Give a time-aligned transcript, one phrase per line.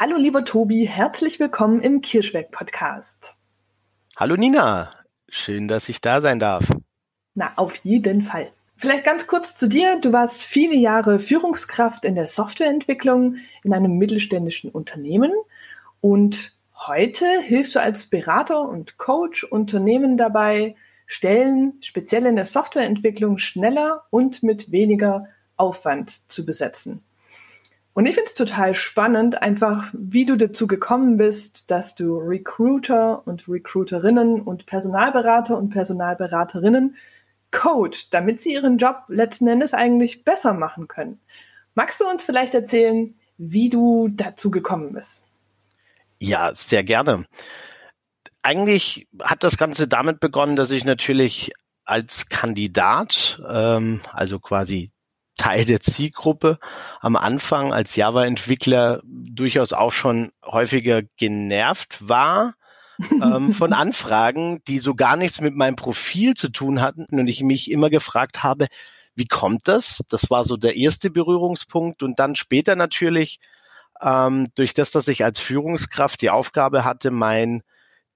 [0.00, 3.40] Hallo lieber Tobi, herzlich willkommen im Kirschwerk Podcast.
[4.16, 4.92] Hallo Nina,
[5.28, 6.70] schön, dass ich da sein darf.
[7.34, 8.52] Na, auf jeden Fall.
[8.76, 9.98] Vielleicht ganz kurz zu dir.
[10.00, 15.32] Du warst viele Jahre Führungskraft in der Softwareentwicklung in einem mittelständischen Unternehmen
[16.00, 16.52] und
[16.86, 20.76] heute hilfst du als Berater und Coach Unternehmen dabei,
[21.06, 25.26] Stellen speziell in der Softwareentwicklung schneller und mit weniger
[25.56, 27.02] Aufwand zu besetzen.
[27.98, 33.26] Und ich finde es total spannend, einfach wie du dazu gekommen bist, dass du Recruiter
[33.26, 36.94] und Recruiterinnen und Personalberater und Personalberaterinnen
[37.50, 41.18] coach, damit sie ihren Job letzten Endes eigentlich besser machen können.
[41.74, 45.24] Magst du uns vielleicht erzählen, wie du dazu gekommen bist?
[46.20, 47.26] Ja, sehr gerne.
[48.44, 51.50] Eigentlich hat das Ganze damit begonnen, dass ich natürlich
[51.84, 54.92] als Kandidat, ähm, also quasi
[55.38, 56.58] Teil der Zielgruppe
[57.00, 62.54] am Anfang als Java-Entwickler durchaus auch schon häufiger genervt war
[63.22, 67.42] ähm, von Anfragen, die so gar nichts mit meinem Profil zu tun hatten und ich
[67.42, 68.66] mich immer gefragt habe,
[69.14, 70.02] wie kommt das?
[70.08, 73.40] Das war so der erste Berührungspunkt und dann später natürlich
[74.00, 77.62] ähm, durch das, dass ich als Führungskraft die Aufgabe hatte, mein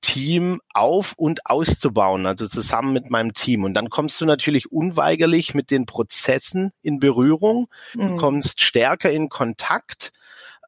[0.02, 3.64] Team auf und auszubauen, also zusammen mit meinem Team.
[3.64, 8.08] Und dann kommst du natürlich unweigerlich mit den Prozessen in Berührung, mhm.
[8.08, 10.12] du kommst stärker in Kontakt,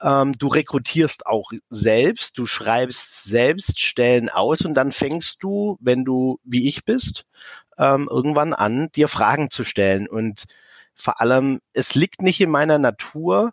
[0.01, 6.05] ähm, du rekrutierst auch selbst, du schreibst selbst Stellen aus und dann fängst du, wenn
[6.05, 7.27] du wie ich bist,
[7.77, 10.09] ähm, irgendwann an, dir Fragen zu stellen.
[10.09, 10.44] Und
[10.94, 13.53] vor allem, es liegt nicht in meiner Natur,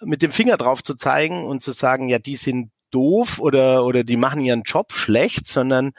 [0.00, 4.04] mit dem Finger drauf zu zeigen und zu sagen, ja, die sind doof oder, oder
[4.04, 5.92] die machen ihren Job schlecht, sondern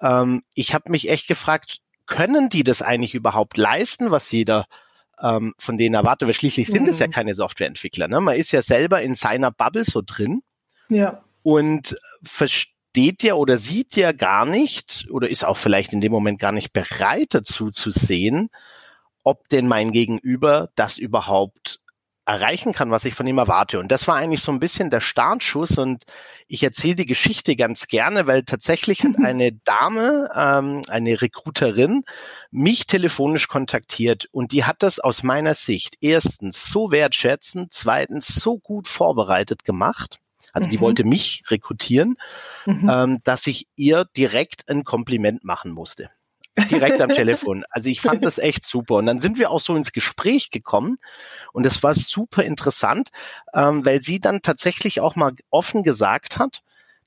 [0.00, 4.66] ähm, ich habe mich echt gefragt, können die das eigentlich überhaupt leisten, was jeder
[5.22, 6.26] ähm, von denen erwartet?
[6.26, 7.12] Weil schließlich sind es ja mhm.
[7.12, 8.08] keine Softwareentwickler.
[8.08, 8.20] Ne?
[8.20, 10.42] Man ist ja selber in seiner Bubble so drin
[10.88, 11.22] ja.
[11.42, 16.40] und versteht ja oder sieht ja gar nicht oder ist auch vielleicht in dem Moment
[16.40, 18.50] gar nicht bereit dazu zu sehen,
[19.22, 21.80] ob denn mein Gegenüber das überhaupt
[22.26, 23.78] erreichen kann, was ich von ihm erwarte.
[23.78, 26.04] Und das war eigentlich so ein bisschen der Startschuss und
[26.46, 32.04] ich erzähle die Geschichte ganz gerne, weil tatsächlich hat eine Dame, ähm, eine Recruiterin,
[32.50, 38.58] mich telefonisch kontaktiert und die hat das aus meiner Sicht erstens so wertschätzend, zweitens so
[38.58, 40.18] gut vorbereitet gemacht.
[40.52, 40.82] Also die mhm.
[40.82, 42.16] wollte mich rekrutieren,
[42.66, 42.90] mhm.
[42.90, 46.10] ähm, dass ich ihr direkt ein Kompliment machen musste
[46.70, 47.64] direkt am Telefon.
[47.70, 48.96] Also ich fand das echt super.
[48.96, 50.96] Und dann sind wir auch so ins Gespräch gekommen
[51.52, 53.10] und es war super interessant,
[53.54, 56.62] ähm, weil sie dann tatsächlich auch mal offen gesagt hat,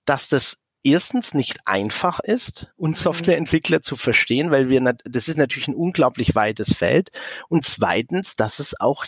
[0.06, 3.04] dass das erstens nicht einfach ist, uns mhm.
[3.04, 7.12] Softwareentwickler zu verstehen, weil wir, das ist natürlich ein unglaublich weites Feld.
[7.48, 9.06] Und zweitens, dass es auch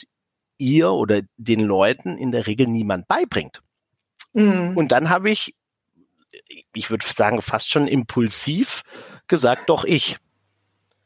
[0.57, 3.61] ihr oder den Leuten in der Regel niemand beibringt.
[4.33, 4.75] Mhm.
[4.77, 5.53] Und dann habe ich,
[6.73, 8.83] ich würde sagen, fast schon impulsiv
[9.27, 10.17] gesagt, doch ich.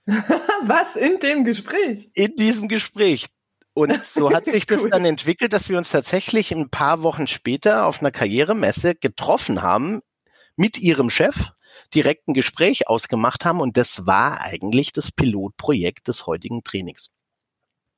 [0.66, 2.10] Was in dem Gespräch?
[2.14, 3.28] In diesem Gespräch.
[3.74, 7.86] Und so hat sich das dann entwickelt, dass wir uns tatsächlich ein paar Wochen später
[7.86, 10.02] auf einer Karrieremesse getroffen haben
[10.56, 11.52] mit ihrem Chef,
[11.94, 17.12] direkt ein Gespräch ausgemacht haben und das war eigentlich das Pilotprojekt des heutigen Trainings.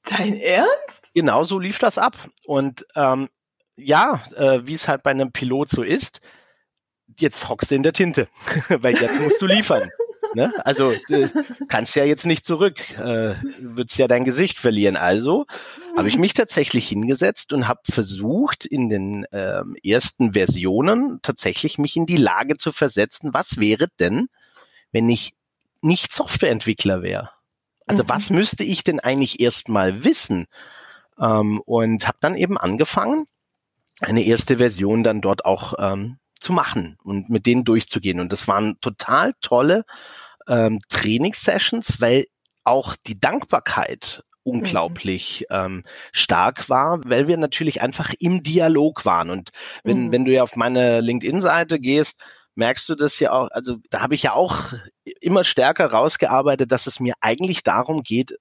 [0.04, 1.12] Dein Ernst?
[1.14, 2.18] Genau so lief das ab.
[2.46, 3.30] Und ähm,
[3.76, 6.22] ja, äh, wie es halt bei einem Pilot so ist,
[7.18, 8.28] jetzt hockst du in der Tinte,
[8.70, 9.90] weil jetzt musst du liefern.
[10.34, 10.54] Ne?
[10.66, 10.94] Also
[11.68, 14.96] kannst ja jetzt nicht zurück, äh, würdest ja dein Gesicht verlieren.
[14.96, 15.46] Also
[15.98, 21.98] habe ich mich tatsächlich hingesetzt und habe versucht, in den ähm, ersten Versionen tatsächlich mich
[21.98, 24.28] in die Lage zu versetzen, was wäre denn,
[24.92, 25.34] wenn ich
[25.82, 27.32] nicht Softwareentwickler wäre?
[27.86, 28.10] Also mhm.
[28.10, 30.48] was müsste ich denn eigentlich erstmal wissen?
[31.20, 33.26] Ähm, und habe dann eben angefangen,
[34.00, 38.20] eine erste Version dann dort auch ähm, zu machen und mit denen durchzugehen.
[38.20, 39.86] Und das waren total tolle
[40.48, 42.26] ähm, Trainingssessions, weil
[42.64, 45.56] auch die Dankbarkeit unglaublich mhm.
[45.56, 49.30] ähm, stark war, weil wir natürlich einfach im Dialog waren.
[49.30, 49.52] Und
[49.84, 50.12] wenn, mhm.
[50.12, 52.18] wenn du ja auf meine LinkedIn-Seite gehst,
[52.56, 54.74] merkst du das ja auch, also da habe ich ja auch
[55.22, 58.36] immer stärker rausgearbeitet, dass es mir eigentlich darum geht,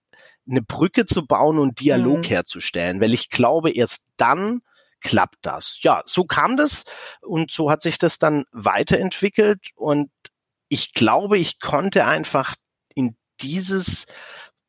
[0.48, 2.24] eine Brücke zu bauen und Dialog mhm.
[2.24, 4.62] herzustellen, weil ich glaube, erst dann
[5.00, 5.78] klappt das.
[5.82, 6.84] Ja, so kam das
[7.22, 10.10] und so hat sich das dann weiterentwickelt und
[10.68, 12.54] ich glaube, ich konnte einfach
[12.94, 14.06] in dieses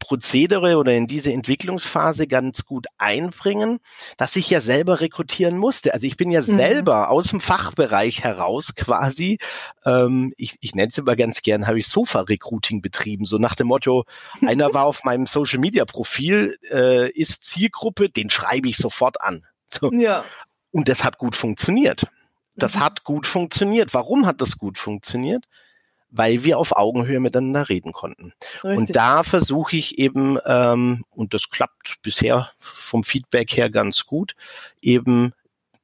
[0.01, 3.79] Prozedere oder in diese Entwicklungsphase ganz gut einbringen,
[4.17, 5.93] dass ich ja selber rekrutieren musste.
[5.93, 6.57] Also ich bin ja mhm.
[6.57, 9.37] selber aus dem Fachbereich heraus quasi,
[9.85, 13.67] ähm, ich, ich nenne es immer ganz gern, habe ich Sofa-Recruiting betrieben, so nach dem
[13.67, 14.03] Motto,
[14.45, 19.45] einer war auf meinem Social-Media-Profil, äh, ist Zielgruppe, den schreibe ich sofort an.
[19.71, 19.91] So.
[19.91, 20.23] Ja.
[20.71, 22.07] Und das hat gut funktioniert.
[22.55, 22.79] Das mhm.
[22.81, 23.93] hat gut funktioniert.
[23.93, 25.45] Warum hat das gut funktioniert?
[26.11, 28.33] weil wir auf Augenhöhe miteinander reden konnten.
[28.63, 28.77] Richtig.
[28.77, 34.35] Und da versuche ich eben, ähm, und das klappt bisher vom Feedback her ganz gut,
[34.81, 35.33] eben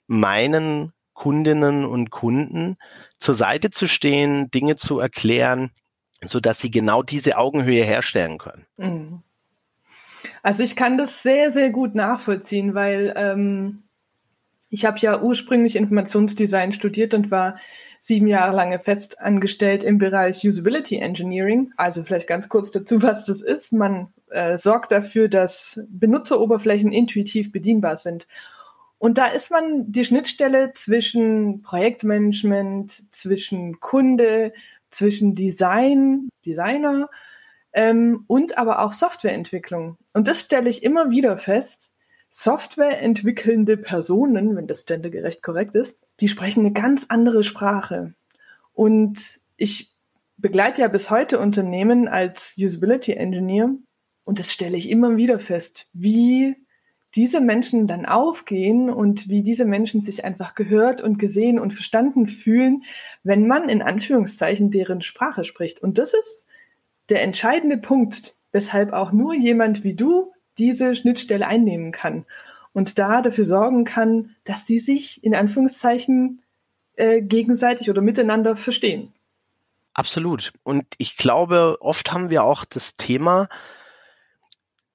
[0.05, 2.77] meinen Kundinnen und Kunden
[3.17, 5.71] zur Seite zu stehen, Dinge zu erklären,
[6.21, 8.67] so dass sie genau diese Augenhöhe herstellen können.
[8.77, 9.23] Mhm.
[10.43, 13.83] Also ich kann das sehr, sehr gut nachvollziehen, weil ähm,
[14.69, 17.57] ich habe ja ursprünglich Informationsdesign studiert und war
[17.99, 21.71] sieben Jahre lang fest angestellt im Bereich Usability Engineering.
[21.77, 23.71] Also vielleicht ganz kurz dazu, was das ist.
[23.71, 28.27] Man äh, sorgt dafür, dass Benutzeroberflächen intuitiv bedienbar sind.
[28.99, 34.53] Und da ist man die Schnittstelle zwischen Projektmanagement, zwischen Kunde,
[34.89, 37.09] zwischen Design, Designer
[37.77, 39.97] ähm, und aber auch Softwareentwicklung.
[40.13, 41.91] Und das stelle ich immer wieder fest,
[42.27, 48.15] Software entwickelnde Personen, wenn das gendergerecht korrekt ist, die sprechen eine ganz andere Sprache.
[48.73, 49.19] Und
[49.57, 49.93] ich
[50.37, 53.69] begleite ja bis heute Unternehmen als Usability Engineer
[54.23, 56.55] und das stelle ich immer wieder fest, wie
[57.15, 62.25] diese Menschen dann aufgehen und wie diese Menschen sich einfach gehört und gesehen und verstanden
[62.25, 62.83] fühlen,
[63.23, 65.79] wenn man in Anführungszeichen deren Sprache spricht.
[65.81, 66.46] Und das ist
[67.09, 72.25] der entscheidende Punkt, weshalb auch nur jemand wie du diese Schnittstelle einnehmen kann
[72.73, 76.43] und da dafür sorgen kann, dass die sich in Anführungszeichen
[76.95, 79.13] äh, gegenseitig oder miteinander verstehen.
[79.93, 80.53] Absolut.
[80.63, 83.49] Und ich glaube, oft haben wir auch das Thema,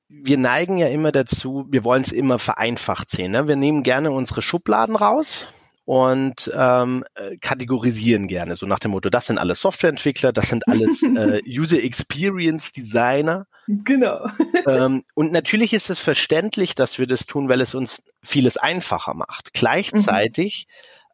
[0.09, 3.33] wir neigen ja immer dazu, wir wollen es immer vereinfacht sehen.
[3.33, 3.49] Ne?
[3.49, 5.49] Wir nehmen gerne unsere Schubladen raus
[5.93, 10.67] und ähm, äh, kategorisieren gerne, so nach dem Motto, das sind alles Softwareentwickler, das sind
[10.67, 13.47] alles äh, User Experience Designer.
[13.69, 14.27] Genau.
[14.67, 19.13] ähm, und natürlich ist es verständlich, dass wir das tun, weil es uns vieles einfacher
[19.13, 19.53] macht.
[19.53, 20.67] Gleichzeitig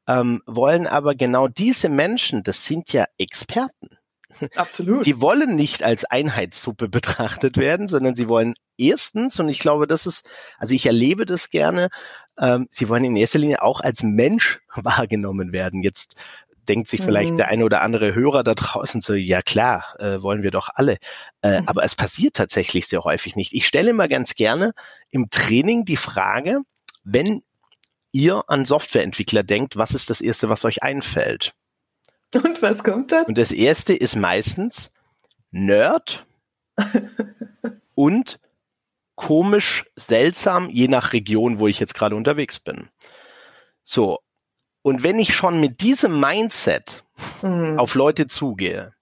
[0.06, 0.14] mhm.
[0.14, 3.88] ähm, wollen aber genau diese Menschen, das sind ja Experten.
[4.54, 5.04] Absolut.
[5.04, 10.06] Die wollen nicht als Einheitssuppe betrachtet werden, sondern sie wollen erstens, und ich glaube, das
[10.06, 10.24] ist,
[10.58, 11.88] also ich erlebe das gerne,
[12.38, 15.82] ähm, sie wollen in erster Linie auch als Mensch wahrgenommen werden.
[15.82, 16.14] Jetzt
[16.68, 17.36] denkt sich vielleicht mhm.
[17.38, 20.98] der eine oder andere Hörer da draußen so, ja klar, äh, wollen wir doch alle.
[21.42, 21.68] Äh, mhm.
[21.68, 23.52] Aber es passiert tatsächlich sehr häufig nicht.
[23.54, 24.72] Ich stelle immer ganz gerne
[25.10, 26.60] im Training die Frage,
[27.04, 27.42] wenn
[28.12, 31.52] ihr an Softwareentwickler denkt, was ist das Erste, was euch einfällt?
[32.34, 33.22] Und was kommt da?
[33.22, 34.90] Und das Erste ist meistens
[35.50, 36.26] Nerd
[37.94, 38.38] und
[39.18, 42.88] komisch, seltsam, je nach Region, wo ich jetzt gerade unterwegs bin.
[43.82, 44.20] So.
[44.82, 47.04] Und wenn ich schon mit diesem Mindset
[47.42, 47.80] mhm.
[47.80, 48.94] auf Leute zugehe,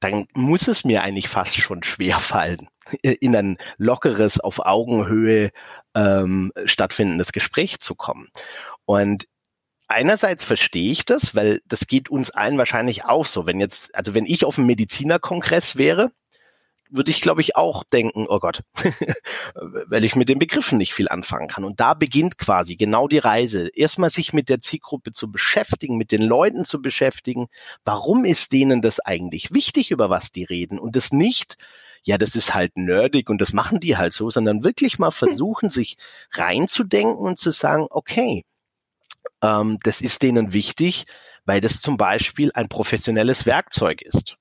[0.00, 2.68] dann muss es mir eigentlich fast schon schwer fallen,
[3.02, 5.50] in ein lockeres, auf Augenhöhe
[5.94, 8.28] ähm, stattfindendes Gespräch zu kommen.
[8.86, 9.26] Und
[9.88, 13.46] einerseits verstehe ich das, weil das geht uns allen wahrscheinlich auch so.
[13.46, 16.12] Wenn jetzt, also wenn ich auf einem Medizinerkongress wäre
[16.90, 18.62] würde ich, glaube ich, auch denken, oh Gott,
[19.86, 21.64] weil ich mit den Begriffen nicht viel anfangen kann.
[21.64, 23.68] Und da beginnt quasi genau die Reise.
[23.74, 27.46] Erstmal sich mit der Zielgruppe zu beschäftigen, mit den Leuten zu beschäftigen.
[27.84, 30.78] Warum ist denen das eigentlich wichtig, über was die reden?
[30.78, 31.56] Und das nicht,
[32.02, 35.70] ja, das ist halt nerdig und das machen die halt so, sondern wirklich mal versuchen,
[35.70, 35.96] sich
[36.32, 38.44] reinzudenken und zu sagen, okay,
[39.42, 41.04] ähm, das ist denen wichtig,
[41.44, 44.36] weil das zum Beispiel ein professionelles Werkzeug ist.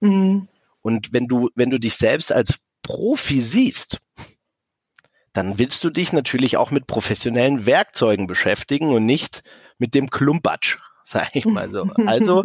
[0.00, 0.48] Mhm.
[0.82, 3.98] Und wenn du, wenn du dich selbst als Profi siehst,
[5.32, 9.42] dann willst du dich natürlich auch mit professionellen Werkzeugen beschäftigen und nicht
[9.78, 11.88] mit dem Klumpatsch, sag ich mal so.
[12.06, 12.42] Also,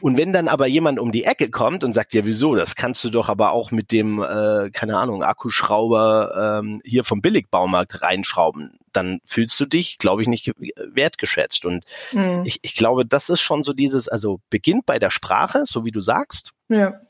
[0.00, 3.02] und wenn dann aber jemand um die Ecke kommt und sagt, ja, wieso, das kannst
[3.04, 8.78] du doch aber auch mit dem, äh, keine Ahnung, Akkuschrauber ähm, hier vom Billigbaumarkt reinschrauben,
[8.92, 11.64] dann fühlst du dich, glaube ich, nicht wertgeschätzt.
[11.64, 12.42] Und mhm.
[12.44, 15.92] ich, ich glaube, das ist schon so dieses, also beginnt bei der Sprache, so wie
[15.92, 16.52] du sagst.
[16.68, 17.00] Ja.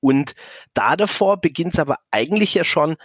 [0.00, 0.32] Und
[0.74, 2.96] da davor beginnt es aber eigentlich ja schon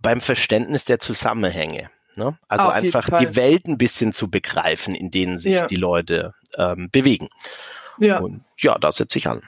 [0.00, 1.90] beim Verständnis der Zusammenhänge.
[2.16, 2.38] Ne?
[2.48, 5.66] Also Auf einfach die Welt ein bisschen zu begreifen, in denen sich ja.
[5.66, 7.28] die Leute ähm, bewegen.
[7.98, 8.18] Ja.
[8.18, 9.42] Und ja, da setze ich an.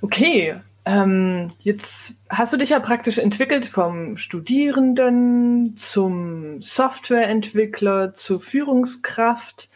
[0.00, 9.70] Okay, Ähm, jetzt hast du dich ja praktisch entwickelt vom Studierenden zum Softwareentwickler zur Führungskraft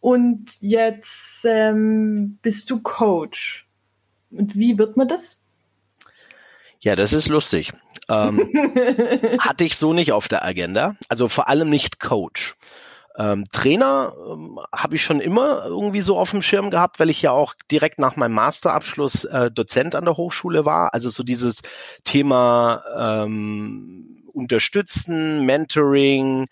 [0.00, 3.67] und jetzt ähm, bist du Coach.
[4.30, 5.38] Und wie wird man das?
[6.80, 7.72] Ja, das ist lustig.
[8.08, 8.38] Ähm,
[9.40, 10.96] hatte ich so nicht auf der Agenda.
[11.08, 12.54] Also vor allem nicht Coach.
[13.18, 17.20] Ähm, Trainer ähm, habe ich schon immer irgendwie so auf dem Schirm gehabt, weil ich
[17.20, 20.94] ja auch direkt nach meinem Masterabschluss äh, Dozent an der Hochschule war.
[20.94, 21.62] Also so dieses
[22.04, 26.46] Thema ähm, Unterstützen, Mentoring,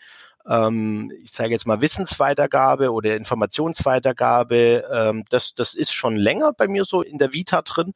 [0.48, 6.68] ähm, ich sage jetzt mal Wissensweitergabe oder Informationsweitergabe, ähm, das, das ist schon länger bei
[6.68, 7.94] mir so in der Vita drin.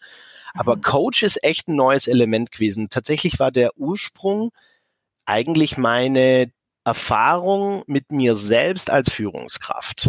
[0.54, 0.83] Aber mhm.
[0.83, 2.88] Coach ist echt ein neues Element gewesen.
[2.88, 4.50] Tatsächlich war der Ursprung
[5.25, 6.50] eigentlich meine
[6.85, 10.09] Erfahrung mit mir selbst als Führungskraft.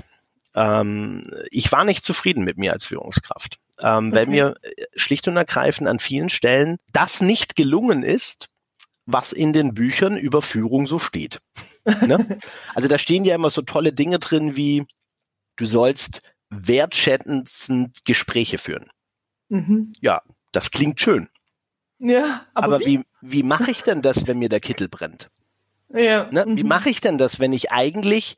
[0.56, 4.16] Ähm, ich war nicht zufrieden mit mir als Führungskraft, ähm, okay.
[4.16, 8.50] weil mir äh, schlicht und ergreifend an vielen Stellen das nicht gelungen ist,
[9.06, 11.40] was in den Büchern über Führung so steht.
[11.86, 12.40] Ne?
[12.74, 14.86] Also da stehen ja immer so tolle Dinge drin wie,
[15.56, 18.90] du sollst wertschätzend Gespräche führen.
[19.50, 19.94] Mhm.
[20.02, 20.22] Ja,
[20.52, 21.30] das klingt schön.
[22.00, 25.30] Ja, aber, aber wie, wie, wie mache ich denn das, wenn mir der Kittel brennt?
[25.94, 26.30] Ja.
[26.32, 26.46] Ne?
[26.48, 26.70] Wie mhm.
[26.70, 28.38] mache ich denn das, wenn ich eigentlich,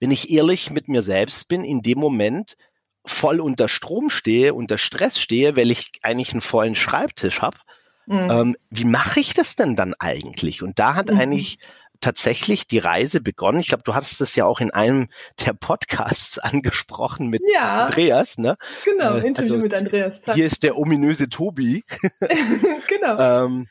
[0.00, 2.56] wenn ich ehrlich mit mir selbst bin, in dem Moment
[3.04, 7.58] voll unter Strom stehe, unter Stress stehe, weil ich eigentlich einen vollen Schreibtisch habe?
[8.06, 8.30] Mhm.
[8.30, 10.62] Ähm, wie mache ich das denn dann eigentlich?
[10.62, 11.18] Und da hat mhm.
[11.18, 11.58] eigentlich
[12.00, 13.60] tatsächlich die Reise begonnen.
[13.60, 15.08] Ich glaube, du hattest das ja auch in einem
[15.46, 18.56] der Podcasts angesprochen mit ja, Andreas, ne?
[18.84, 20.22] Genau, äh, Interview also, mit Andreas.
[20.22, 20.34] Zack.
[20.34, 21.84] Hier ist der ominöse Tobi.
[22.88, 23.44] genau.
[23.44, 23.68] ähm,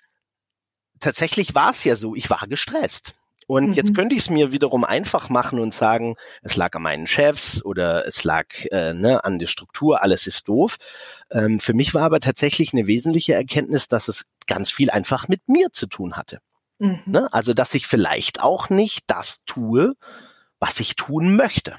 [1.00, 3.16] tatsächlich war es ja so, ich war gestresst.
[3.48, 3.74] Und mhm.
[3.74, 7.64] jetzt könnte ich es mir wiederum einfach machen und sagen, es lag an meinen Chefs
[7.64, 10.78] oder es lag äh, ne, an der Struktur, alles ist doof.
[11.30, 15.48] Ähm, für mich war aber tatsächlich eine wesentliche Erkenntnis, dass es ganz viel einfach mit
[15.48, 16.40] mir zu tun hatte.
[16.80, 17.02] Mhm.
[17.06, 17.34] Ne?
[17.34, 19.96] Also, dass ich vielleicht auch nicht das tue,
[20.60, 21.76] was ich tun möchte.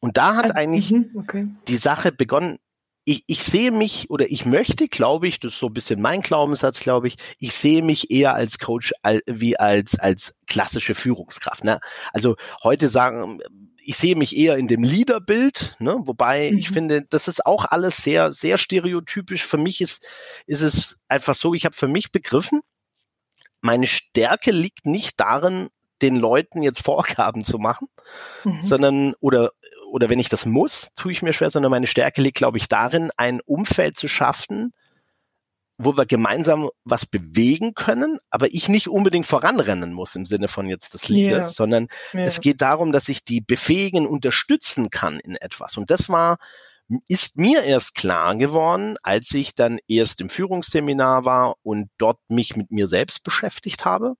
[0.00, 1.48] Und da hat also, eigentlich mhm, okay.
[1.68, 2.58] die Sache begonnen,
[3.04, 6.22] ich, ich sehe mich oder ich möchte, glaube ich, das ist so ein bisschen mein
[6.22, 8.92] Glaubenssatz, glaube ich, ich sehe mich eher als Coach
[9.26, 11.64] wie als, als klassische Führungskraft.
[11.64, 11.80] Ne?
[12.12, 13.40] Also heute sagen,
[13.84, 15.96] ich sehe mich eher in dem Leaderbild, ne?
[16.04, 16.58] wobei mhm.
[16.58, 19.44] ich finde, das ist auch alles sehr, sehr stereotypisch.
[19.44, 20.04] Für mich ist,
[20.46, 22.60] ist es einfach so, ich habe für mich begriffen,
[23.62, 25.70] meine Stärke liegt nicht darin,
[26.02, 27.88] den Leuten jetzt Vorgaben zu machen,
[28.44, 28.60] mhm.
[28.60, 29.52] sondern oder
[29.90, 32.68] oder wenn ich das muss, tue ich mir schwer, sondern meine Stärke liegt, glaube ich,
[32.68, 34.72] darin, ein Umfeld zu schaffen,
[35.78, 40.66] wo wir gemeinsam was bewegen können, aber ich nicht unbedingt voranrennen muss im Sinne von
[40.66, 41.52] jetzt des Leaders, yeah.
[41.52, 42.24] sondern yeah.
[42.24, 45.76] es geht darum, dass ich die befähigen unterstützen kann in etwas.
[45.76, 46.38] Und das war
[47.08, 52.56] ist mir erst klar geworden, als ich dann erst im Führungsseminar war und dort mich
[52.56, 54.16] mit mir selbst beschäftigt habe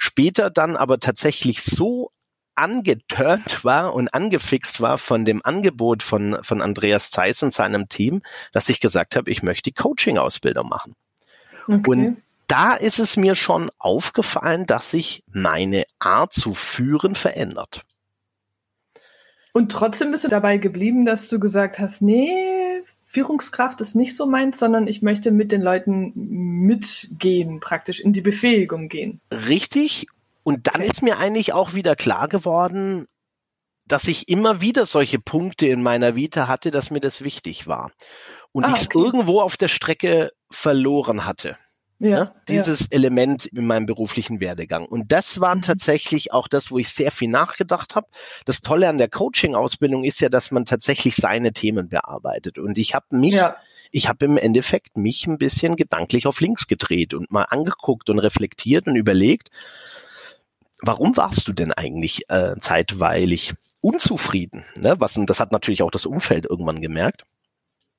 [0.00, 2.10] später dann aber tatsächlich so
[2.54, 8.22] angeturnt war und angefixt war von dem Angebot von, von Andreas Zeiss und seinem Team,
[8.52, 10.96] dass ich gesagt habe, ich möchte die Coaching-Ausbildung machen.
[11.68, 11.90] Okay.
[11.90, 17.82] Und da ist es mir schon aufgefallen, dass sich meine Art zu führen verändert.
[19.52, 24.26] Und trotzdem bist du dabei geblieben, dass du gesagt hast, nee, Führungskraft ist nicht so
[24.26, 29.20] meins, sondern ich möchte mit den Leuten mitgehen, praktisch in die Befähigung gehen.
[29.32, 30.06] Richtig.
[30.44, 30.90] Und dann okay.
[30.90, 33.06] ist mir eigentlich auch wieder klar geworden,
[33.84, 37.90] dass ich immer wieder solche Punkte in meiner Vita hatte, dass mir das wichtig war.
[38.52, 38.98] Und ah, ich es okay.
[38.98, 41.56] irgendwo auf der Strecke verloren hatte.
[42.00, 42.34] Ja, ne?
[42.48, 42.86] dieses ja.
[42.92, 44.86] Element in meinem beruflichen Werdegang.
[44.86, 45.60] Und das war mhm.
[45.60, 48.08] tatsächlich auch das, wo ich sehr viel nachgedacht habe.
[48.46, 52.58] Das Tolle an der Coaching-Ausbildung ist ja, dass man tatsächlich seine Themen bearbeitet.
[52.58, 53.54] Und ich habe mich, ja.
[53.90, 58.18] ich habe im Endeffekt mich ein bisschen gedanklich auf links gedreht und mal angeguckt und
[58.18, 59.50] reflektiert und überlegt,
[60.80, 63.52] warum warst du denn eigentlich äh, zeitweilig
[63.82, 64.64] unzufrieden?
[64.78, 64.96] Ne?
[64.98, 67.24] Was, und das hat natürlich auch das Umfeld irgendwann gemerkt.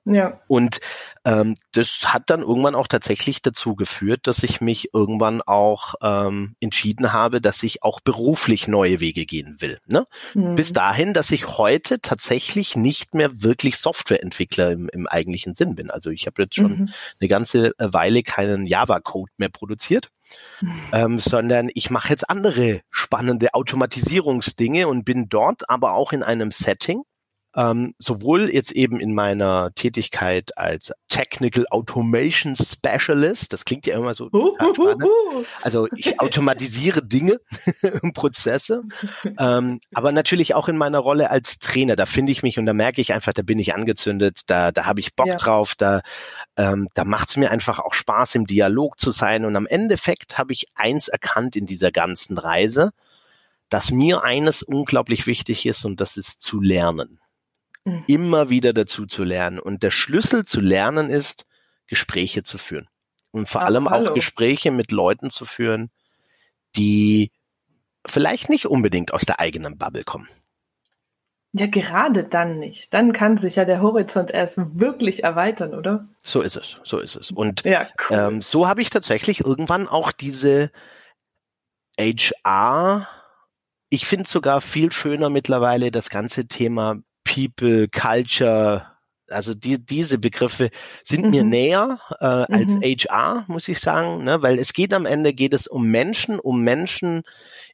[0.06, 0.42] Ja.
[0.48, 0.80] Und
[1.26, 6.56] ähm, das hat dann irgendwann auch tatsächlich dazu geführt, dass ich mich irgendwann auch ähm,
[6.60, 9.80] entschieden habe, dass ich auch beruflich neue Wege gehen will.
[9.86, 10.08] Ne?
[10.34, 10.56] Mhm.
[10.56, 15.92] Bis dahin, dass ich heute tatsächlich nicht mehr wirklich Softwareentwickler im, im eigentlichen Sinn bin.
[15.92, 16.90] Also ich habe jetzt schon mhm.
[17.20, 20.10] eine ganze Weile keinen Java-Code mehr produziert.
[20.94, 26.52] Ähm, sondern ich mache jetzt andere spannende Automatisierungsdinge und bin dort aber auch in einem
[26.52, 27.04] Setting,
[27.56, 34.14] ähm, sowohl jetzt eben in meiner Tätigkeit als Technical Automation Specialist, das klingt ja immer
[34.14, 34.56] so uh,
[35.62, 37.40] also ich automatisiere Dinge
[38.02, 38.84] und Prozesse,
[39.38, 42.74] ähm, aber natürlich auch in meiner Rolle als Trainer, da finde ich mich und da
[42.74, 45.36] merke ich einfach, da bin ich angezündet, da, da habe ich Bock ja.
[45.36, 46.02] drauf, da,
[46.56, 49.46] ähm, da macht es mir einfach auch Spaß, im Dialog zu sein.
[49.46, 52.92] Und am Endeffekt habe ich eins erkannt in dieser ganzen Reise,
[53.70, 57.20] dass mir eines unglaublich wichtig ist und das ist zu lernen
[57.86, 58.04] mhm.
[58.08, 59.60] immer wieder dazu zu lernen.
[59.60, 61.46] Und der Schlüssel zu lernen ist,
[61.88, 62.88] Gespräche zu führen.
[63.32, 64.10] Und vor ah, allem hallo.
[64.10, 65.90] auch Gespräche mit Leuten zu führen,
[66.76, 67.32] die
[68.06, 70.28] vielleicht nicht unbedingt aus der eigenen Bubble kommen.
[71.54, 72.94] Ja, gerade dann nicht.
[72.94, 76.08] Dann kann sich ja der Horizont erst wirklich erweitern, oder?
[76.24, 77.30] So ist es, so ist es.
[77.30, 78.18] Und ja, cool.
[78.18, 80.72] ähm, so habe ich tatsächlich irgendwann auch diese
[82.00, 83.08] HR,
[83.90, 87.02] ich finde sogar viel schöner mittlerweile das ganze Thema
[87.34, 88.86] People, Culture,
[89.30, 90.70] also die, diese Begriffe
[91.04, 91.32] sind mhm.
[91.32, 92.82] mir näher äh, als mhm.
[92.82, 94.42] HR, muss ich sagen, ne?
[94.42, 97.24] weil es geht am Ende, geht es um Menschen, um Menschen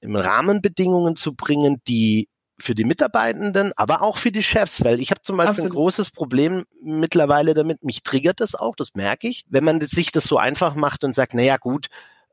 [0.01, 5.11] im Rahmenbedingungen zu bringen, die für die Mitarbeitenden, aber auch für die Chefs, weil ich
[5.11, 5.71] habe zum Beispiel Absolut.
[5.71, 10.11] ein großes Problem mittlerweile damit, mich triggert das auch, das merke ich, wenn man sich
[10.11, 11.87] das so einfach macht und sagt, naja gut,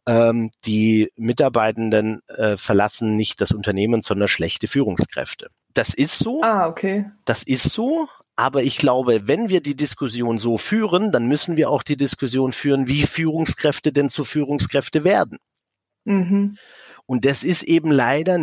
[0.06, 5.48] ähm, die Mitarbeitenden äh, verlassen nicht das Unternehmen, sondern schlechte Führungskräfte.
[5.74, 6.42] Das ist so.
[6.42, 7.10] Ah, okay.
[7.24, 8.08] Das ist so.
[8.36, 12.52] Aber ich glaube, wenn wir die Diskussion so führen, dann müssen wir auch die Diskussion
[12.52, 15.38] führen, wie Führungskräfte denn zu Führungskräfte werden.
[16.04, 16.56] Mhm.
[17.06, 18.38] Und das ist eben leider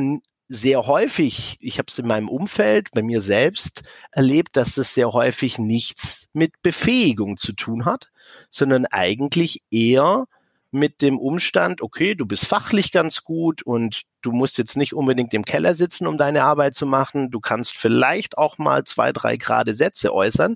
[0.47, 5.13] sehr häufig, ich habe es in meinem Umfeld, bei mir selbst erlebt, dass das sehr
[5.13, 8.11] häufig nichts mit Befähigung zu tun hat,
[8.49, 10.25] sondern eigentlich eher
[10.71, 15.33] mit dem Umstand, okay, du bist fachlich ganz gut und du musst jetzt nicht unbedingt
[15.33, 17.29] im Keller sitzen, um deine Arbeit zu machen.
[17.29, 20.55] Du kannst vielleicht auch mal zwei, drei gerade Sätze äußern.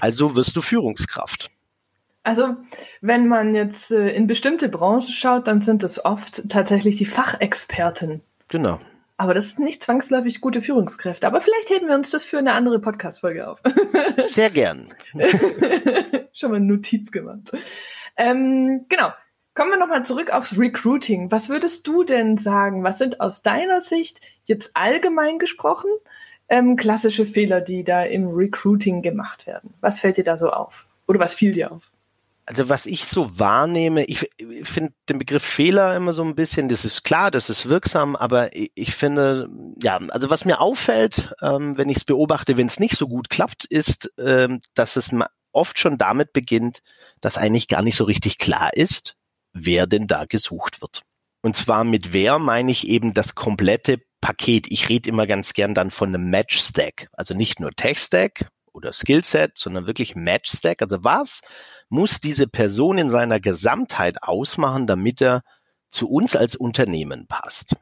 [0.00, 1.50] Also wirst du Führungskraft.
[2.22, 2.56] Also,
[3.00, 8.20] wenn man jetzt äh, in bestimmte Branchen schaut, dann sind es oft tatsächlich die Fachexperten.
[8.48, 8.80] Genau.
[9.16, 11.26] Aber das ist nicht zwangsläufig gute Führungskräfte.
[11.26, 13.62] Aber vielleicht heben wir uns das für eine andere Podcast-Folge auf.
[14.24, 14.88] Sehr gern.
[16.32, 17.52] Schon mal Notiz gemacht.
[18.16, 19.12] Ähm, genau.
[19.56, 21.30] Kommen wir nochmal zurück aufs Recruiting.
[21.30, 22.84] Was würdest du denn sagen?
[22.84, 25.88] Was sind aus deiner Sicht jetzt allgemein gesprochen
[26.50, 29.72] ähm, klassische Fehler, die da im Recruiting gemacht werden?
[29.80, 30.86] Was fällt dir da so auf?
[31.08, 31.90] Oder was fiel dir auf?
[32.44, 34.28] Also was ich so wahrnehme, ich,
[34.64, 38.54] finde den Begriff Fehler immer so ein bisschen, das ist klar, das ist wirksam, aber
[38.54, 39.48] ich, ich finde,
[39.82, 43.30] ja, also was mir auffällt, ähm, wenn ich es beobachte, wenn es nicht so gut
[43.30, 45.10] klappt, ist, ähm, dass es
[45.52, 46.82] oft schon damit beginnt,
[47.22, 49.16] dass eigentlich gar nicht so richtig klar ist,
[49.64, 51.02] wer denn da gesucht wird.
[51.42, 54.66] Und zwar mit wer meine ich eben das komplette Paket.
[54.70, 57.08] Ich rede immer ganz gern dann von einem Match-Stack.
[57.12, 60.82] Also nicht nur Tech-Stack oder Skillset, sondern wirklich Match-Stack.
[60.82, 61.40] Also was
[61.88, 65.42] muss diese Person in seiner Gesamtheit ausmachen, damit er
[65.88, 67.76] zu uns als Unternehmen passt?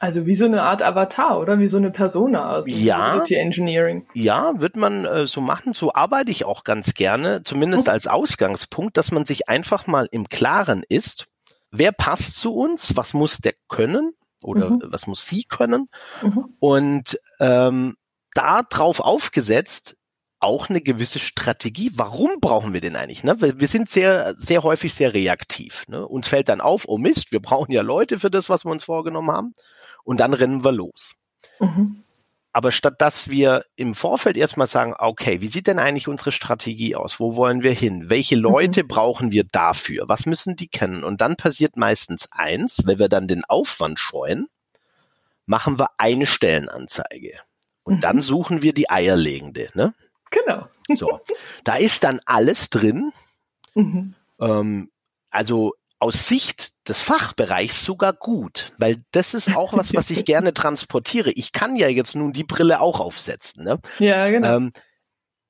[0.00, 4.06] Also wie so eine Art Avatar oder wie so eine Persona aus ja, Engineering.
[4.14, 5.74] Ja, wird man äh, so machen.
[5.74, 7.92] So arbeite ich auch ganz gerne, zumindest mhm.
[7.92, 11.26] als Ausgangspunkt, dass man sich einfach mal im Klaren ist,
[11.70, 14.82] wer passt zu uns, was muss der können oder mhm.
[14.84, 15.88] was muss sie können
[16.22, 16.54] mhm.
[16.60, 17.96] und ähm,
[18.34, 19.96] da drauf aufgesetzt
[20.40, 21.90] auch eine gewisse Strategie.
[21.94, 23.24] Warum brauchen wir den eigentlich?
[23.24, 23.40] Ne?
[23.40, 25.84] Wir sind sehr, sehr häufig sehr reaktiv.
[25.88, 26.06] Ne?
[26.06, 28.84] Uns fällt dann auf, oh Mist, wir brauchen ja Leute für das, was wir uns
[28.84, 29.54] vorgenommen haben
[30.08, 31.16] und dann rennen wir los.
[31.60, 32.02] Mhm.
[32.50, 36.96] Aber statt dass wir im Vorfeld erstmal sagen, okay, wie sieht denn eigentlich unsere Strategie
[36.96, 37.20] aus?
[37.20, 38.08] Wo wollen wir hin?
[38.08, 38.42] Welche mhm.
[38.42, 38.88] Leute mhm.
[38.88, 40.08] brauchen wir dafür?
[40.08, 41.04] Was müssen die kennen?
[41.04, 44.48] Und dann passiert meistens eins, wenn wir dann den Aufwand scheuen,
[45.44, 47.40] machen wir eine Stellenanzeige.
[47.82, 48.00] Und mhm.
[48.00, 49.92] dann suchen wir die eierlegende, ne?
[50.30, 50.68] Genau.
[50.94, 51.20] So.
[51.64, 53.12] Da ist dann alles drin.
[53.74, 54.14] Mhm.
[54.40, 54.90] Ähm,
[55.30, 60.54] also aus Sicht des Fachbereichs sogar gut, weil das ist auch was, was ich gerne
[60.54, 61.30] transportiere.
[61.30, 63.64] Ich kann ja jetzt nun die Brille auch aufsetzen.
[63.64, 63.78] Ne?
[63.98, 64.56] Ja, genau.
[64.56, 64.72] Ähm,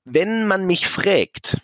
[0.05, 1.59] wenn man mich fragt,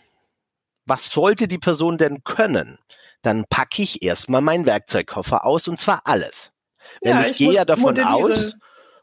[0.87, 2.79] was sollte die Person denn können,
[3.23, 6.53] dann packe ich erstmal meinen Werkzeugkoffer aus und zwar alles.
[7.01, 8.55] Wenn ja, ich, ich gehe ja davon aus,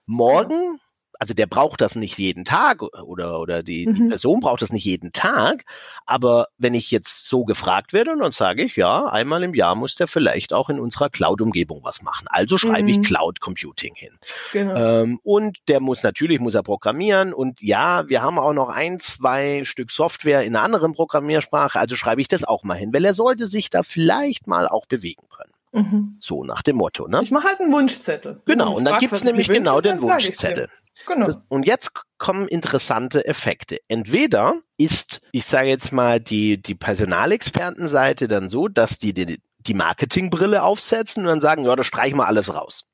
[0.06, 0.80] morgen
[1.22, 3.94] also der braucht das nicht jeden Tag oder, oder die, mhm.
[3.94, 5.66] die Person braucht das nicht jeden Tag.
[6.08, 9.94] Aber wenn ich jetzt so gefragt werde, dann sage ich, ja, einmal im Jahr muss
[9.94, 12.26] der vielleicht auch in unserer Cloud-Umgebung was machen.
[12.28, 12.88] Also schreibe mhm.
[12.88, 14.18] ich Cloud Computing hin.
[14.52, 14.74] Genau.
[14.74, 17.34] Ähm, und der muss natürlich, muss er programmieren.
[17.34, 21.80] Und ja, wir haben auch noch ein, zwei Stück Software in einer anderen Programmiersprache.
[21.80, 24.88] Also schreibe ich das auch mal hin, weil er sollte sich da vielleicht mal auch
[24.88, 25.52] bewegen können.
[25.74, 26.18] Mhm.
[26.20, 27.22] So nach dem Motto, ne?
[27.22, 28.42] Ich mache halt einen Wunschzettel.
[28.46, 30.68] Genau, und dann gibt's nämlich genau den Wunschzettel.
[31.08, 31.30] Genau.
[31.48, 33.80] Und jetzt kommen interessante Effekte.
[33.88, 39.74] Entweder ist, ich sage jetzt mal, die, die Personalexpertenseite dann so, dass die, die die
[39.74, 42.86] Marketingbrille aufsetzen und dann sagen, ja, da streichen wir alles raus.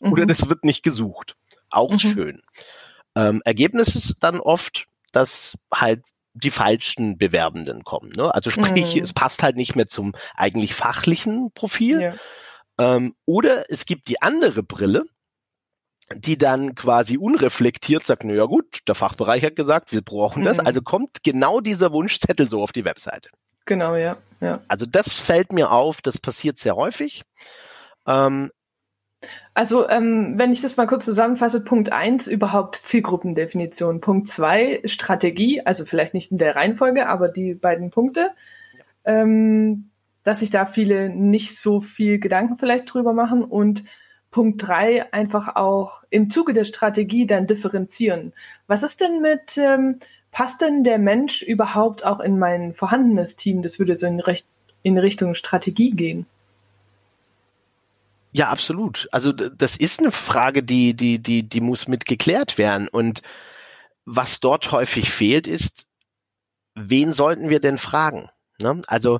[0.00, 0.12] Mhm.
[0.12, 1.36] Oder das wird nicht gesucht.
[1.70, 1.98] Auch mhm.
[1.98, 2.42] schön.
[3.14, 6.04] Ähm, Ergebnis ist dann oft, dass halt
[6.34, 8.10] die falschen Bewerbenden kommen.
[8.10, 8.34] Ne?
[8.34, 9.02] Also sprich, mhm.
[9.02, 12.00] es passt halt nicht mehr zum eigentlich fachlichen Profil.
[12.00, 12.14] Ja.
[12.78, 15.04] Ähm, oder es gibt die andere Brille,
[16.14, 20.58] die dann quasi unreflektiert sagt, na ja gut, der Fachbereich hat gesagt, wir brauchen das.
[20.58, 20.66] Mhm.
[20.66, 23.30] Also kommt genau dieser Wunschzettel so auf die Webseite.
[23.64, 24.16] Genau, ja.
[24.40, 24.60] ja.
[24.68, 27.22] Also das fällt mir auf, das passiert sehr häufig.
[28.06, 28.50] Ähm,
[29.54, 34.00] also, ähm, wenn ich das mal kurz zusammenfasse, Punkt eins überhaupt Zielgruppendefinition.
[34.00, 38.30] Punkt zwei Strategie, also vielleicht nicht in der Reihenfolge, aber die beiden Punkte.
[38.76, 39.22] Ja.
[39.22, 39.90] Ähm,
[40.22, 43.42] dass sich da viele nicht so viel Gedanken vielleicht drüber machen.
[43.42, 43.84] Und
[44.36, 48.34] Punkt drei einfach auch im Zuge der Strategie dann differenzieren.
[48.66, 49.98] Was ist denn mit, ähm,
[50.30, 53.62] passt denn der Mensch überhaupt auch in mein vorhandenes Team?
[53.62, 54.46] Das würde so in, Recht,
[54.82, 56.26] in Richtung Strategie gehen.
[58.32, 59.08] Ja, absolut.
[59.10, 62.88] Also das ist eine Frage, die, die, die, die muss mit geklärt werden.
[62.88, 63.22] Und
[64.04, 65.86] was dort häufig fehlt, ist,
[66.74, 68.28] wen sollten wir denn fragen?
[68.60, 68.82] Ne?
[68.86, 69.18] Also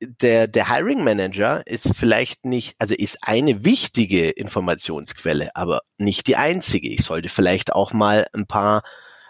[0.00, 6.36] der, der Hiring Manager ist vielleicht nicht, also ist eine wichtige Informationsquelle, aber nicht die
[6.36, 6.88] einzige.
[6.88, 8.82] Ich sollte vielleicht auch mal ein paar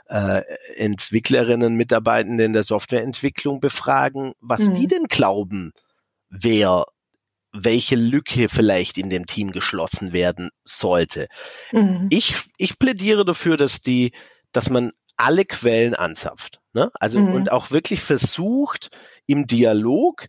[0.09, 0.43] äh,
[0.77, 4.73] Entwicklerinnen, Mitarbeitende in der Softwareentwicklung befragen, was mhm.
[4.75, 5.73] die denn glauben,
[6.29, 6.85] wer
[7.53, 11.29] welche Lücke vielleicht in dem Team geschlossen werden sollte.
[11.73, 12.09] Mhm.
[12.11, 14.13] Ich, ich plädiere dafür, dass die,
[14.53, 16.61] dass man alle Quellen anzapft.
[16.75, 16.91] Ne?
[17.01, 17.33] Also mhm.
[17.33, 18.91] und auch wirklich versucht,
[19.27, 20.27] im Dialog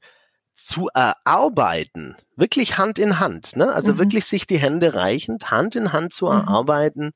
[0.58, 3.72] zu erarbeiten, wirklich Hand in Hand, ne?
[3.72, 4.00] also mhm.
[4.00, 6.32] wirklich sich die Hände reichend, Hand in Hand zu mhm.
[6.32, 7.12] erarbeiten,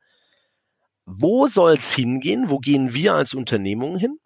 [1.05, 4.19] wo soll es hingehen, wo gehen wir als Unternehmung hin?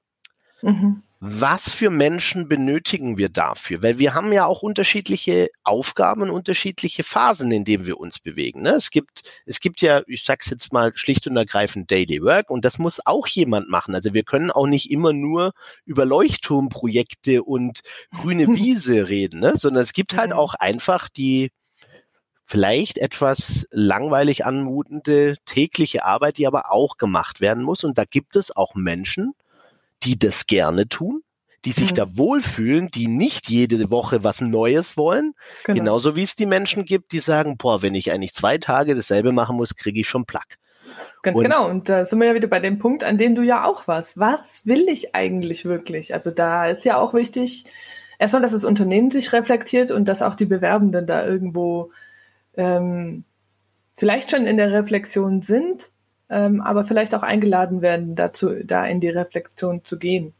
[0.61, 3.81] Mhm was für Menschen benötigen wir dafür?
[3.81, 8.61] Weil wir haben ja auch unterschiedliche Aufgaben, unterschiedliche Phasen, in denen wir uns bewegen.
[8.61, 8.71] Ne?
[8.71, 12.65] Es gibt, es gibt ja, ich sag's jetzt mal schlicht und ergreifend Daily Work und
[12.65, 13.95] das muss auch jemand machen.
[13.95, 15.53] Also wir können auch nicht immer nur
[15.85, 17.79] über Leuchtturmprojekte und
[18.11, 19.53] grüne Wiese reden, ne?
[19.55, 21.51] sondern es gibt halt auch einfach die,
[22.45, 27.83] vielleicht etwas langweilig anmutende tägliche Arbeit, die aber auch gemacht werden muss.
[27.83, 29.33] Und da gibt es auch Menschen,
[30.03, 31.21] die das gerne tun,
[31.65, 31.95] die sich mhm.
[31.95, 35.33] da wohlfühlen, die nicht jede Woche was Neues wollen.
[35.63, 35.79] Genau.
[35.79, 39.31] Genauso wie es die Menschen gibt, die sagen, boah, wenn ich eigentlich zwei Tage dasselbe
[39.31, 40.57] machen muss, kriege ich schon Plack.
[41.23, 41.67] Ganz und genau.
[41.67, 44.19] Und da sind wir ja wieder bei dem Punkt, an dem du ja auch warst.
[44.19, 46.13] Was will ich eigentlich wirklich?
[46.13, 47.65] Also da ist ja auch wichtig,
[48.19, 51.91] erstmal, dass das Unternehmen sich reflektiert und dass auch die Bewerbenden da irgendwo
[52.55, 53.23] ähm,
[53.95, 55.89] vielleicht schon in der Reflexion sind
[56.29, 60.33] ähm, aber vielleicht auch eingeladen werden, dazu, da in die Reflexion zu gehen.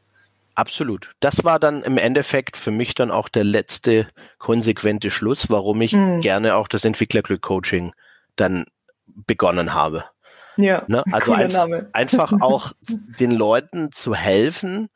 [0.56, 1.12] Absolut.
[1.20, 4.08] Das war dann im Endeffekt für mich dann auch der letzte
[4.40, 6.22] konsequente Schluss, warum ich mhm.
[6.22, 7.94] gerne auch das Entwicklerglück-Coaching
[8.38, 8.66] dann
[9.06, 10.06] begonnen habe.
[10.58, 11.04] Ja, ne?
[11.12, 12.72] also einfach, einfach auch
[13.20, 14.88] den Leuten zu helfen,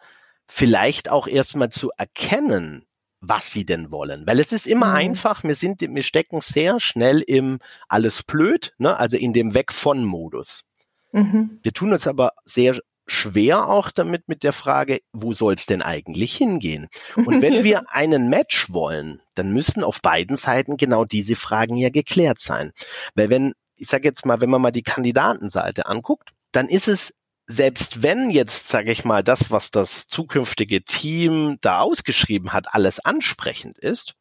[0.47, 2.85] vielleicht auch erstmal zu erkennen,
[3.19, 4.25] was sie denn wollen.
[4.25, 4.95] Weil es ist immer mhm.
[4.95, 8.97] einfach, wir sind, wir stecken sehr schnell im alles blöd, ne?
[8.97, 10.63] also in dem Weg von Modus.
[11.11, 11.59] Mhm.
[11.63, 15.81] Wir tun uns aber sehr schwer auch damit mit der Frage, wo soll es denn
[15.81, 16.87] eigentlich hingehen?
[17.15, 21.89] Und wenn wir einen Match wollen, dann müssen auf beiden Seiten genau diese Fragen ja
[21.89, 22.71] geklärt sein.
[23.15, 27.13] Weil wenn, ich sage jetzt mal, wenn man mal die Kandidatenseite anguckt, dann ist es
[27.51, 32.99] selbst wenn jetzt, sage ich mal, das, was das zukünftige Team da ausgeschrieben hat, alles
[32.99, 34.13] ansprechend ist,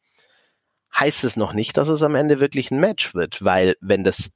[0.97, 4.31] heißt es noch nicht, dass es am Ende wirklich ein Match wird, weil wenn das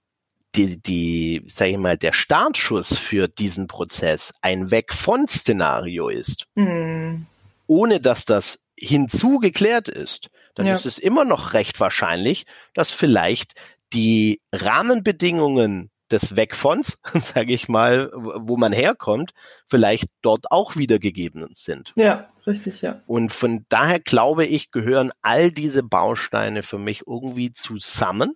[0.56, 6.48] die, die, sag ich mal, der Startschuss für diesen Prozess ein Weg von Szenario ist,
[6.56, 7.26] mhm.
[7.68, 10.74] ohne dass das hinzugeklärt ist, dann ja.
[10.74, 13.54] ist es immer noch recht wahrscheinlich, dass vielleicht
[13.94, 19.32] die Rahmenbedingungen des Wegfons, sage ich mal, wo man herkommt,
[19.66, 21.94] vielleicht dort auch wiedergegeben sind.
[21.96, 23.02] Ja, richtig, ja.
[23.08, 28.36] Und von daher glaube ich, gehören all diese Bausteine für mich irgendwie zusammen.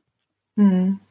[0.55, 1.01] Mhm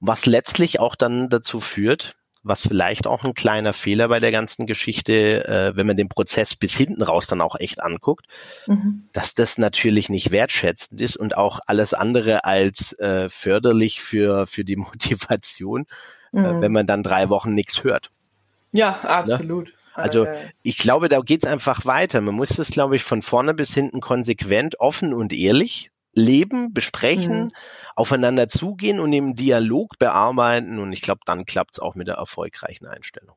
[0.00, 4.66] was letztlich auch dann dazu führt, was vielleicht auch ein kleiner Fehler bei der ganzen
[4.66, 8.26] Geschichte, äh, wenn man den Prozess bis hinten raus dann auch echt anguckt,
[8.66, 9.08] mhm.
[9.12, 14.64] dass das natürlich nicht wertschätzend ist und auch alles andere als äh, förderlich für, für
[14.64, 15.86] die Motivation,
[16.32, 16.44] äh, mhm.
[16.44, 18.10] äh, wenn man dann drei Wochen nichts hört.
[18.72, 19.10] Ja, ne?
[19.10, 19.68] absolut.
[19.68, 19.74] Ne?
[19.92, 20.26] Also
[20.62, 22.22] ich glaube, da geht's einfach weiter.
[22.22, 27.44] Man muss das, glaube ich, von vorne bis hinten konsequent, offen und ehrlich leben, besprechen,
[27.44, 27.50] mhm.
[27.96, 30.78] aufeinander zugehen und im Dialog bearbeiten.
[30.78, 33.36] Und ich glaube, dann klappt es auch mit der erfolgreichen Einstellung.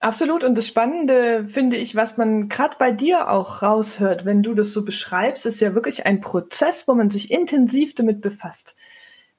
[0.00, 0.44] Absolut.
[0.44, 4.72] Und das Spannende finde ich, was man gerade bei dir auch raushört, wenn du das
[4.72, 8.76] so beschreibst, ist ja wirklich ein Prozess, wo man sich intensiv damit befasst.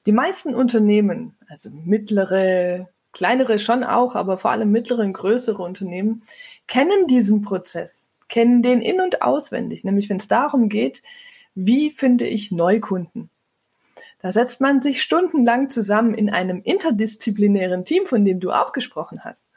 [0.06, 6.22] Die meisten Unternehmen, also mittlere, kleinere schon auch, aber vor allem mittlere und größere Unternehmen,
[6.66, 11.00] kennen diesen Prozess, kennen den in und auswendig, nämlich wenn es darum geht,
[11.56, 13.30] wie finde ich Neukunden.
[14.20, 19.24] Da setzt man sich stundenlang zusammen in einem interdisziplinären Team, von dem du auch gesprochen
[19.24, 19.48] hast,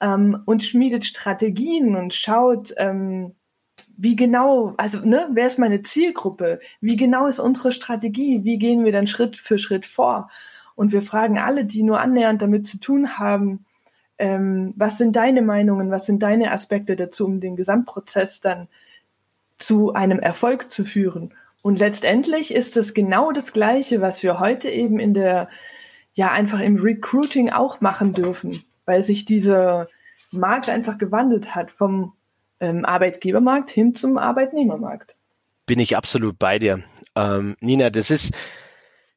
[0.00, 3.34] ähm, und schmiedet Strategien und schaut, ähm,
[3.96, 6.60] wie genau, also ne, wer ist meine Zielgruppe?
[6.80, 8.44] Wie genau ist unsere Strategie?
[8.44, 10.30] Wie gehen wir dann Schritt für Schritt vor?
[10.74, 13.64] Und wir fragen alle, die nur annähernd damit zu tun haben,
[14.18, 18.68] ähm, was sind deine Meinungen, was sind deine Aspekte dazu, um den Gesamtprozess dann
[19.62, 21.34] zu einem Erfolg zu führen.
[21.62, 25.48] Und letztendlich ist es genau das Gleiche, was wir heute eben in der,
[26.14, 29.88] ja, einfach im Recruiting auch machen dürfen, weil sich dieser
[30.32, 32.14] Markt einfach gewandelt hat vom
[32.60, 35.16] ähm, Arbeitgebermarkt hin zum Arbeitnehmermarkt.
[35.66, 36.82] Bin ich absolut bei dir.
[37.14, 38.34] Ähm, Nina, das ist,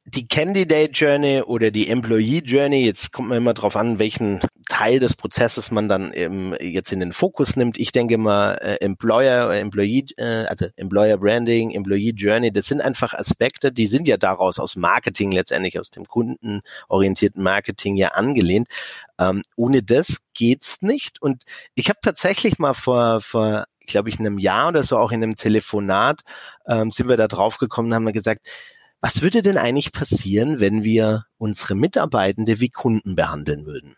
[0.06, 5.00] die Candidate Journey oder die Employee Journey, jetzt kommt man immer drauf an, welchen Teil
[5.00, 7.76] des Prozesses man dann eben jetzt in den Fokus nimmt.
[7.76, 13.14] Ich denke mal, äh, Employer, Employee, äh, also Employer Branding, Employee Journey, das sind einfach
[13.14, 18.68] Aspekte, die sind ja daraus aus Marketing letztendlich, aus dem kundenorientierten Marketing ja angelehnt.
[19.18, 21.20] Ähm, ohne das geht's nicht.
[21.20, 21.42] Und
[21.74, 25.36] ich habe tatsächlich mal vor, vor glaube ich, einem Jahr oder so auch in einem
[25.36, 26.22] Telefonat
[26.66, 28.46] ähm, sind wir da drauf gekommen, haben wir gesagt,
[29.00, 33.96] was würde denn eigentlich passieren, wenn wir unsere Mitarbeitende wie Kunden behandeln würden?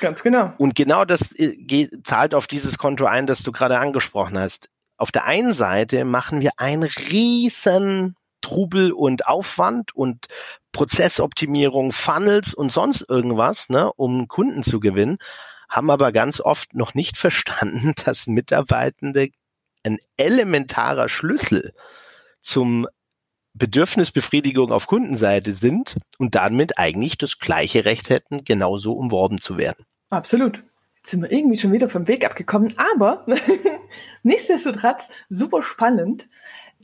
[0.00, 0.52] Ganz genau.
[0.58, 4.70] Und genau das äh, geht, zahlt auf dieses Konto ein, das du gerade angesprochen hast.
[4.96, 10.26] Auf der einen Seite machen wir einen riesen Trubel und Aufwand und
[10.72, 15.18] Prozessoptimierung, Funnels und sonst irgendwas, ne, um Kunden zu gewinnen,
[15.68, 19.30] haben aber ganz oft noch nicht verstanden, dass Mitarbeitende
[19.82, 21.72] ein elementarer Schlüssel
[22.40, 22.86] zum
[23.58, 29.84] Bedürfnisbefriedigung auf Kundenseite sind und damit eigentlich das gleiche Recht hätten, genauso umworben zu werden.
[30.10, 30.62] Absolut.
[30.96, 33.24] Jetzt sind wir irgendwie schon wieder vom Weg abgekommen, aber
[34.22, 36.28] nichtsdestotrotz super spannend.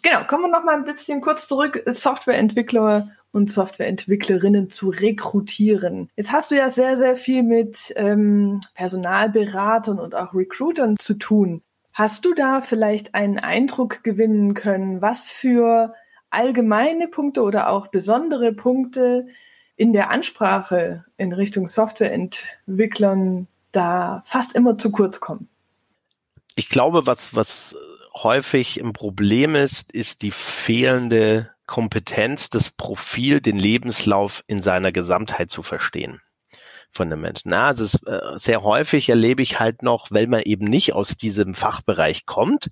[0.03, 6.09] Genau, kommen wir noch mal ein bisschen kurz zurück, Softwareentwickler und Softwareentwicklerinnen zu rekrutieren.
[6.17, 11.63] Jetzt hast du ja sehr, sehr viel mit ähm, Personalberatern und auch Recruitern zu tun.
[11.93, 15.95] Hast du da vielleicht einen Eindruck gewinnen können, was für
[16.33, 19.27] allgemeine Punkte oder auch besondere Punkte
[19.77, 25.49] in der Ansprache in Richtung Softwareentwicklern da fast immer zu kurz kommen?
[26.55, 27.75] Ich glaube, was, was
[28.15, 35.51] häufig ein Problem ist, ist die fehlende Kompetenz, das Profil, den Lebenslauf in seiner Gesamtheit
[35.51, 36.21] zu verstehen
[36.91, 37.49] von den Menschen.
[37.49, 41.17] Na, also es, äh, sehr häufig erlebe ich halt noch, weil man eben nicht aus
[41.17, 42.69] diesem Fachbereich kommt,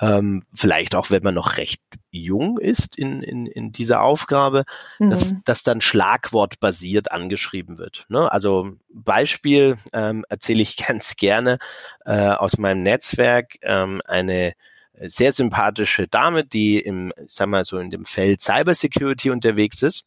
[0.00, 4.64] ähm, vielleicht auch wenn man noch recht jung ist in, in, in dieser Aufgabe,
[4.98, 5.10] mhm.
[5.10, 8.06] dass, dass dann schlagwortbasiert angeschrieben wird.
[8.08, 8.30] Ne?
[8.30, 11.58] Also Beispiel ähm, erzähle ich ganz gerne
[12.04, 14.54] äh, aus meinem Netzwerk ähm, eine
[15.00, 20.04] sehr sympathische Dame, die im, sag mal so in dem Feld Cybersecurity unterwegs ist.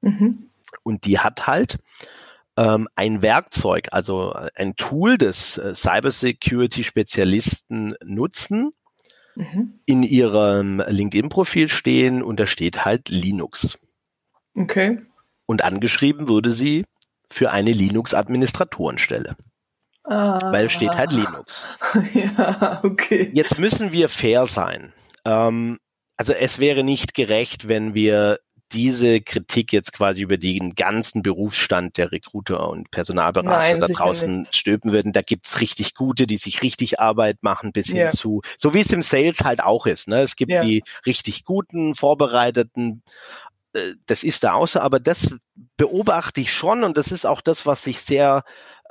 [0.00, 0.50] Mhm.
[0.82, 1.78] Und die hat halt
[2.56, 8.72] ähm, ein Werkzeug, also ein Tool des äh, Cybersecurity-Spezialisten nutzen,
[9.38, 9.80] mhm.
[9.86, 13.78] in ihrem LinkedIn-Profil stehen und da steht halt Linux.
[14.54, 15.00] Okay.
[15.46, 16.84] Und angeschrieben wurde sie
[17.30, 19.36] für eine Linux-Administratorenstelle.
[20.04, 20.52] Ah.
[20.52, 21.66] Weil es steht halt Linux.
[22.14, 23.30] ja, okay.
[23.34, 24.92] Jetzt müssen wir fair sein.
[25.24, 25.78] Ähm,
[26.16, 28.40] also es wäre nicht gerecht, wenn wir
[28.72, 34.40] diese Kritik jetzt quasi über den ganzen Berufsstand der Recruiter und Personalberater Nein, da draußen
[34.40, 34.56] nicht.
[34.56, 35.12] stülpen würden.
[35.12, 37.94] Da gibt's richtig gute, die sich richtig Arbeit machen, bis ja.
[37.94, 40.08] hin zu, so wie es im Sales halt auch ist.
[40.08, 40.20] Ne?
[40.20, 40.62] Es gibt ja.
[40.62, 43.02] die richtig guten, vorbereiteten,
[43.74, 45.36] äh, das ist da außer, aber das
[45.76, 48.44] beobachte ich schon und das ist auch das, was sich sehr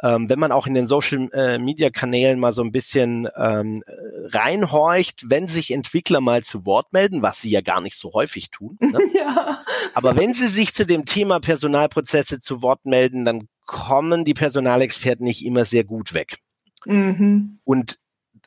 [0.04, 3.84] ähm, wenn man auch in den Social äh, Media Kanälen mal so ein bisschen ähm,
[4.32, 8.52] reinhorcht, wenn sich Entwickler mal zu Wort melden, was sie ja gar nicht so häufig
[8.52, 8.78] tun.
[8.80, 9.00] Ne?
[9.16, 9.60] ja.
[9.94, 15.26] Aber wenn sie sich zu dem Thema Personalprozesse zu Wort melden, dann kommen die Personalexperten
[15.26, 16.38] nicht immer sehr gut weg.
[16.86, 17.60] Mhm.
[17.64, 17.98] Und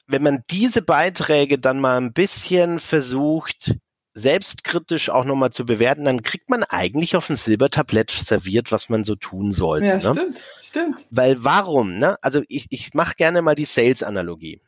[0.07, 3.77] wenn man diese Beiträge dann mal ein bisschen versucht,
[4.15, 9.05] selbstkritisch auch nochmal zu bewerten, dann kriegt man eigentlich auf dem Silbertablett serviert, was man
[9.05, 9.87] so tun sollte.
[9.87, 10.01] Ja, ne?
[10.01, 11.07] stimmt, stimmt.
[11.11, 11.95] Weil warum?
[11.95, 12.19] Ne?
[12.23, 14.61] Also ich, ich mache gerne mal die Sales-Analogie.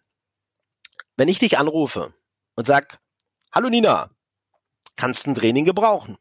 [1.17, 2.15] Wenn ich dich anrufe
[2.55, 2.99] und sag,
[3.53, 4.11] hallo Nina,
[4.97, 6.17] kannst ein Training gebrauchen.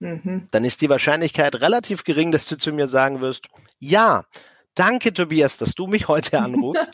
[0.00, 0.46] Mhm.
[0.50, 4.24] Dann ist die Wahrscheinlichkeit relativ gering, dass du zu mir sagen wirst, ja,
[4.74, 6.92] danke Tobias, dass du mich heute anrufst,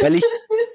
[0.00, 0.24] weil ich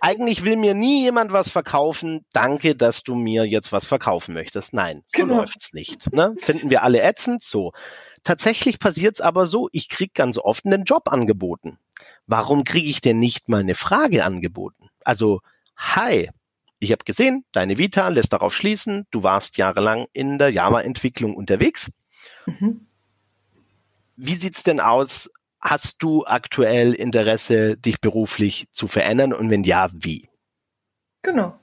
[0.01, 2.25] eigentlich will mir nie jemand was verkaufen.
[2.33, 4.73] Danke, dass du mir jetzt was verkaufen möchtest.
[4.73, 5.37] Nein, so genau.
[5.37, 6.11] läuft's nicht.
[6.13, 6.35] Ne?
[6.39, 7.43] Finden wir alle ätzend?
[7.43, 7.71] So.
[8.23, 11.79] Tatsächlich passiert's aber so, ich krieg ganz oft einen Job angeboten.
[12.27, 14.89] Warum kriege ich denn nicht mal eine Frage angeboten?
[15.03, 15.41] Also,
[15.77, 16.29] hi,
[16.79, 21.91] ich habe gesehen, deine Vita lässt darauf schließen, du warst jahrelang in der Java-Entwicklung unterwegs.
[22.45, 22.87] Mhm.
[24.15, 25.29] Wie sieht's denn aus?
[25.63, 30.27] Hast du aktuell Interesse, dich beruflich zu verändern und wenn ja, wie?
[31.21, 31.57] Genau.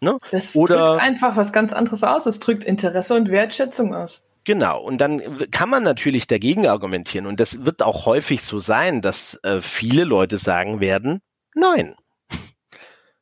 [0.00, 0.16] Ne?
[0.30, 2.24] Das Oder, drückt einfach was ganz anderes aus.
[2.24, 4.22] Es drückt Interesse und Wertschätzung aus.
[4.44, 7.26] Genau, und dann kann man natürlich dagegen argumentieren.
[7.26, 11.20] Und das wird auch häufig so sein, dass äh, viele Leute sagen werden,
[11.54, 11.94] nein,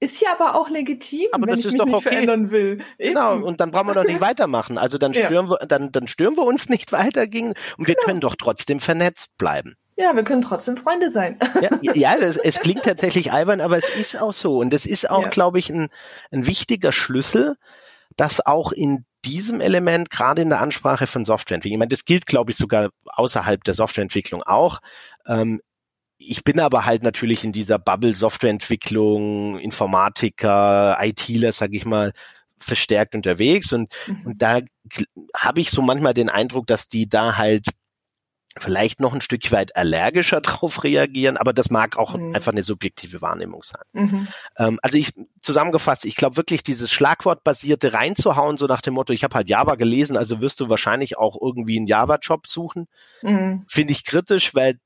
[0.03, 2.01] ist ja aber auch legitim, aber wenn ich mich nicht okay.
[2.01, 2.79] verändern will.
[2.99, 3.14] Eben.
[3.14, 4.79] Genau, und dann brauchen wir doch nicht weitermachen.
[4.79, 5.61] Also dann stören ja.
[5.61, 8.07] wir, dann, dann stören wir uns nicht weiter gegen und wir genau.
[8.07, 9.77] können doch trotzdem vernetzt bleiben.
[10.00, 11.38] Ja, wir können trotzdem Freunde sein.
[11.60, 14.58] Ja, ja das, es klingt tatsächlich albern, aber es ist auch so.
[14.58, 15.28] Und das ist auch, ja.
[15.28, 15.88] glaube ich, ein,
[16.30, 17.56] ein wichtiger Schlüssel,
[18.16, 22.26] dass auch in diesem Element, gerade in der Ansprache von Softwareentwicklung, ich meine, das gilt,
[22.26, 24.80] glaube ich, sogar außerhalb der Softwareentwicklung auch,
[25.26, 25.60] ähm,
[26.22, 32.12] ich bin aber halt natürlich in dieser Bubble Softwareentwicklung, Informatiker, ITler, sag ich mal,
[32.58, 34.26] verstärkt unterwegs und, mhm.
[34.26, 34.60] und da
[35.34, 37.66] habe ich so manchmal den Eindruck, dass die da halt
[38.61, 42.35] vielleicht noch ein Stück weit allergischer drauf reagieren, aber das mag auch mhm.
[42.35, 43.83] einfach eine subjektive Wahrnehmung sein.
[43.92, 44.29] Mhm.
[44.59, 49.25] Ähm, also ich zusammengefasst, ich glaube wirklich dieses Schlagwortbasierte reinzuhauen, so nach dem Motto, ich
[49.25, 52.87] habe halt Java gelesen, also wirst du wahrscheinlich auch irgendwie einen Java-Job suchen,
[53.23, 53.64] mhm.
[53.68, 54.79] finde ich kritisch, weil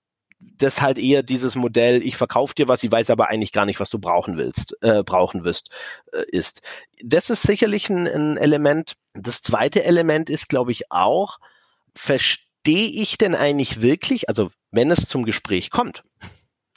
[0.58, 3.80] das halt eher dieses Modell, ich verkaufe dir was, ich weiß aber eigentlich gar nicht,
[3.80, 5.70] was du brauchen willst, äh, brauchen wirst,
[6.12, 6.60] äh, ist.
[7.02, 8.94] Das ist sicherlich ein, ein Element.
[9.14, 11.38] Das zweite Element ist, glaube ich, auch,
[12.64, 16.02] verstehe ich denn eigentlich wirklich, also wenn es zum Gespräch kommt,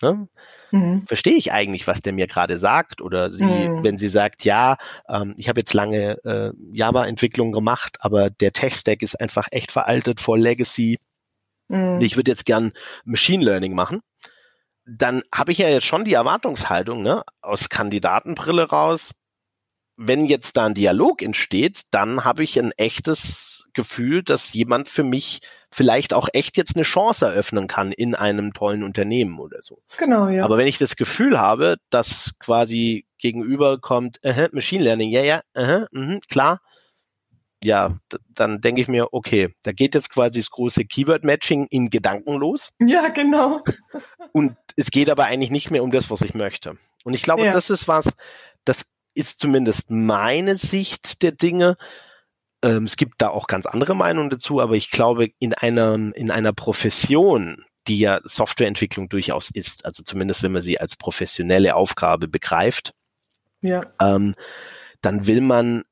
[0.01, 0.27] ne,
[0.71, 1.05] mhm.
[1.07, 3.01] verstehe ich eigentlich, was der mir gerade sagt?
[3.01, 3.83] Oder sie, mhm.
[3.83, 4.75] wenn sie sagt, ja,
[5.07, 10.19] ähm, ich habe jetzt lange äh, Java-Entwicklung gemacht, aber der Tech-Stack ist einfach echt veraltet,
[10.19, 10.99] vor Legacy
[11.69, 12.01] mhm.
[12.01, 12.73] ich würde jetzt gern
[13.05, 14.01] Machine Learning machen,
[14.85, 19.11] dann habe ich ja jetzt schon die Erwartungshaltung, ne, aus Kandidatenbrille raus,
[19.97, 25.03] wenn jetzt da ein Dialog entsteht, dann habe ich ein echtes Gefühl, dass jemand für
[25.03, 29.81] mich vielleicht auch echt jetzt eine Chance eröffnen kann in einem tollen Unternehmen oder so.
[29.97, 30.45] Genau, ja.
[30.45, 35.41] Aber wenn ich das Gefühl habe, dass quasi gegenüber kommt, uh Machine Learning, ja, ja,
[35.57, 36.61] uh mh, klar,
[37.63, 37.97] ja,
[38.29, 42.69] dann denke ich mir, okay, da geht jetzt quasi das große Keyword-Matching in Gedanken los.
[42.79, 43.63] Ja, genau.
[44.31, 46.77] Und es geht aber eigentlich nicht mehr um das, was ich möchte.
[47.03, 47.51] Und ich glaube, ja.
[47.51, 48.13] das ist was,
[48.63, 48.85] das
[49.17, 51.77] ist zumindest meine Sicht der Dinge.
[52.61, 56.31] Ähm, es gibt da auch ganz andere Meinungen dazu, aber ich glaube, in einer, in
[56.31, 62.27] einer Profession, die ja Softwareentwicklung durchaus ist, also zumindest wenn man sie als professionelle Aufgabe
[62.27, 62.93] begreift,
[63.61, 63.85] ja.
[64.01, 64.35] ähm,
[65.01, 65.83] dann will man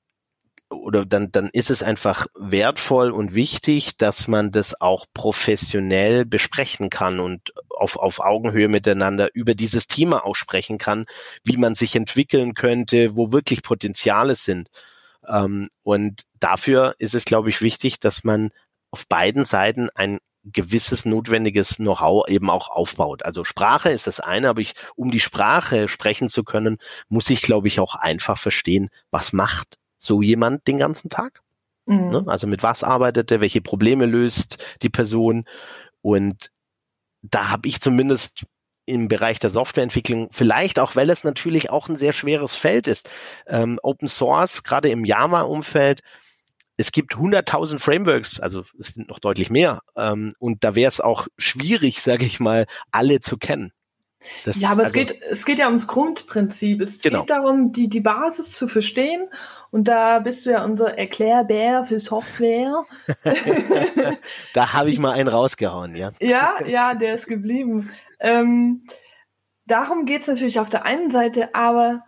[0.76, 6.90] oder dann, dann ist es einfach wertvoll und wichtig, dass man das auch professionell besprechen
[6.90, 11.06] kann und auf, auf Augenhöhe miteinander über dieses Thema auch sprechen kann,
[11.44, 14.70] wie man sich entwickeln könnte, wo wirklich Potenziale sind.
[15.28, 18.52] Ähm, und dafür ist es, glaube ich, wichtig, dass man
[18.92, 23.24] auf beiden Seiten ein gewisses notwendiges Know-how eben auch aufbaut.
[23.24, 26.78] Also Sprache ist das eine, aber ich, um die Sprache sprechen zu können,
[27.10, 31.41] muss ich, glaube ich, auch einfach verstehen, was macht so jemand den ganzen Tag?
[31.86, 32.10] Mhm.
[32.10, 32.24] Ne?
[32.28, 35.46] Also mit was arbeitet er, welche Probleme löst die Person?
[36.02, 36.52] Und
[37.22, 38.46] da habe ich zumindest
[38.86, 43.10] im Bereich der Softwareentwicklung, vielleicht auch, weil es natürlich auch ein sehr schweres Feld ist.
[43.48, 46.02] Ähm, Open Source, gerade im Java-Umfeld,
[46.78, 49.82] es gibt 100.000 Frameworks, also es sind noch deutlich mehr.
[49.96, 53.72] Ähm, und da wäre es auch schwierig, sage ich mal, alle zu kennen.
[54.44, 56.82] Das ja, aber also, es geht, es geht ja ums Grundprinzip.
[56.82, 57.22] Es genau.
[57.22, 59.28] geht darum, die, die Basis zu verstehen
[59.72, 62.84] und da bist du ja unser Erklärbär für Software.
[64.54, 66.12] da habe ich mal einen rausgehauen, ja.
[66.22, 67.92] Ja, ja, der ist geblieben.
[68.20, 68.88] Ähm,
[69.66, 72.04] darum geht's natürlich auf der einen Seite, aber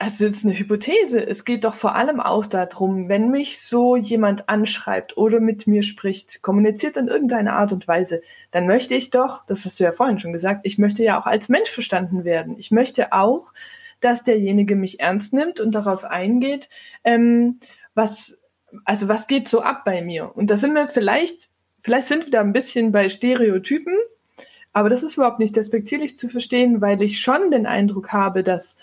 [0.00, 1.26] es ist eine Hypothese.
[1.26, 5.82] Es geht doch vor allem auch darum, wenn mich so jemand anschreibt oder mit mir
[5.82, 8.20] spricht, kommuniziert in irgendeiner Art und Weise,
[8.52, 11.26] dann möchte ich doch, das hast du ja vorhin schon gesagt, ich möchte ja auch
[11.26, 12.56] als Mensch verstanden werden.
[12.58, 13.52] Ich möchte auch,
[14.00, 16.68] dass derjenige mich ernst nimmt und darauf eingeht,
[17.02, 17.58] ähm,
[17.94, 18.38] was,
[18.84, 20.30] also was geht so ab bei mir?
[20.36, 21.48] Und da sind wir vielleicht,
[21.80, 23.96] vielleicht sind wir da ein bisschen bei Stereotypen,
[24.72, 28.76] aber das ist überhaupt nicht despektierlich zu verstehen, weil ich schon den Eindruck habe, dass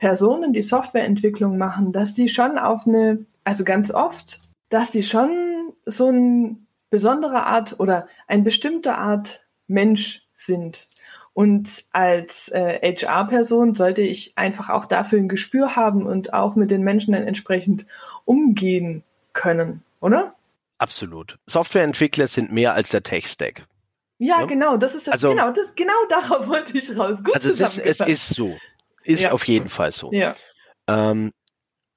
[0.00, 4.40] Personen, die Softwareentwicklung machen, dass die schon auf eine also ganz oft,
[4.70, 6.56] dass sie schon so eine
[6.88, 10.88] besondere Art oder eine bestimmte Art Mensch sind.
[11.32, 16.70] Und als äh, HR-Person sollte ich einfach auch dafür ein Gespür haben und auch mit
[16.70, 17.86] den Menschen dann entsprechend
[18.24, 20.34] umgehen können, oder?
[20.78, 21.38] Absolut.
[21.46, 23.66] Softwareentwickler sind mehr als der Tech-Stack.
[24.18, 27.22] Ja, ja, genau, das ist also, genau, das, genau darauf wollte ich raus.
[27.24, 28.54] Gut also es ist, es ist so.
[29.02, 29.32] Ist ja.
[29.32, 30.12] auf jeden Fall so.
[30.12, 30.34] Ja.
[30.88, 31.32] Ähm,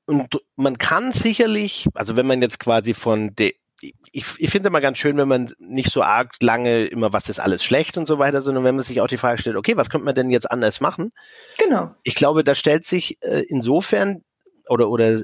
[0.06, 3.52] und man kann sicherlich, also wenn man jetzt quasi von der
[4.12, 7.28] ich, ich finde es immer ganz schön, wenn man nicht so arg lange immer, was
[7.28, 9.76] ist alles schlecht und so weiter, sondern wenn man sich auch die Frage stellt, okay,
[9.76, 11.12] was könnte man denn jetzt anders machen?
[11.58, 11.94] Genau.
[12.04, 14.24] Ich glaube, da stellt sich äh, insofern
[14.70, 15.24] oder, oder äh,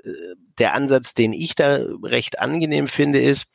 [0.58, 3.46] der Ansatz, den ich da recht angenehm finde, ist,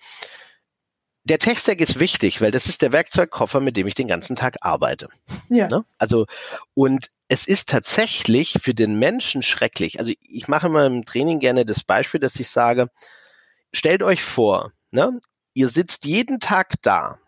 [1.25, 4.57] der Tech-Stack ist wichtig, weil das ist der Werkzeugkoffer, mit dem ich den ganzen Tag
[4.61, 5.09] arbeite.
[5.49, 5.69] Ja.
[5.69, 5.85] Ne?
[5.99, 6.27] Also,
[6.75, 9.99] und es ist tatsächlich für den Menschen schrecklich.
[9.99, 12.91] Also ich mache immer im Training gerne das Beispiel, dass ich sage,
[13.73, 15.21] stellt euch vor, ne,
[15.55, 17.19] ihr sitzt jeden Tag da.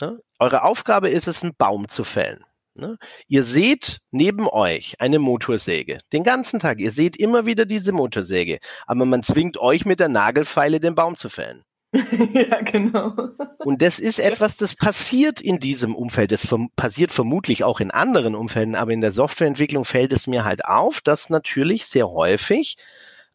[0.00, 2.44] Ne, eure Aufgabe ist es, einen Baum zu fällen.
[2.74, 2.96] Ne?
[3.26, 5.98] Ihr seht neben euch eine Motorsäge.
[6.12, 6.80] Den ganzen Tag.
[6.80, 8.58] Ihr seht immer wieder diese Motorsäge.
[8.86, 11.64] Aber man zwingt euch mit der Nagelfeile den Baum zu fällen.
[12.34, 13.14] ja, genau.
[13.58, 16.32] Und das ist etwas, das passiert in diesem Umfeld.
[16.32, 20.64] Das passiert vermutlich auch in anderen Umfelden, aber in der Softwareentwicklung fällt es mir halt
[20.64, 22.76] auf, dass natürlich sehr häufig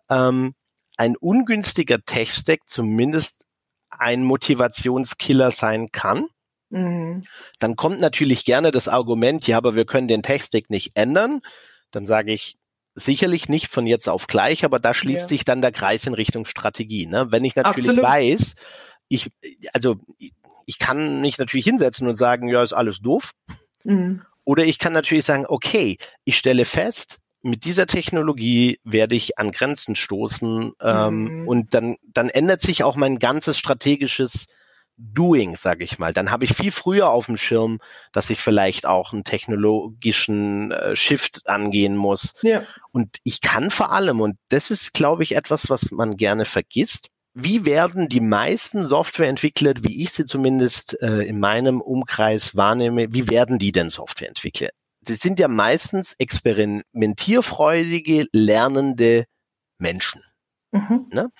[0.10, 0.54] ähm,
[0.98, 3.46] ein ungünstiger Tech-Stack zumindest
[3.90, 6.28] ein Motivationskiller sein kann.
[6.70, 7.26] Mhm.
[7.60, 11.42] Dann kommt natürlich gerne das Argument, ja, aber wir können den Tech-Stack nicht ändern.
[11.92, 12.58] Dann sage ich,
[12.96, 15.28] sicherlich nicht von jetzt auf gleich, aber da schließt ja.
[15.28, 17.06] sich dann der Kreis in Richtung Strategie.
[17.08, 17.32] Ne?
[17.32, 18.04] Wenn ich natürlich Absolut.
[18.04, 18.56] weiß,
[19.10, 19.32] ich,
[19.74, 19.96] also
[20.66, 23.32] ich kann mich natürlich hinsetzen und sagen, ja, ist alles doof.
[23.84, 24.22] Mhm.
[24.46, 29.52] Oder ich kann natürlich sagen, okay, ich stelle fest, mit dieser Technologie werde ich an
[29.52, 31.48] Grenzen stoßen ähm, mhm.
[31.48, 34.46] und dann, dann ändert sich auch mein ganzes strategisches
[34.98, 36.14] Doing, sage ich mal.
[36.14, 37.80] Dann habe ich viel früher auf dem Schirm,
[38.12, 42.34] dass ich vielleicht auch einen technologischen äh, Shift angehen muss.
[42.44, 42.64] Ja.
[42.92, 47.10] Und ich kann vor allem, und das ist, glaube ich, etwas, was man gerne vergisst,
[47.34, 53.28] wie werden die meisten Softwareentwickler, wie ich sie zumindest äh, in meinem Umkreis wahrnehme, wie
[53.30, 54.70] werden die denn Softwareentwickler?
[55.02, 59.26] Das sind ja meistens experimentierfreudige, lernende
[59.80, 60.22] Menschen.
[60.72, 61.08] Mhm.
[61.12, 61.32] Ne?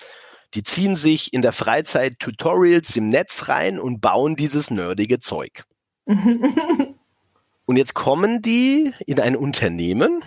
[0.54, 5.64] Die ziehen sich in der Freizeit Tutorials im Netz rein und bauen dieses nerdige Zeug.
[6.06, 10.22] und jetzt kommen die in ein Unternehmen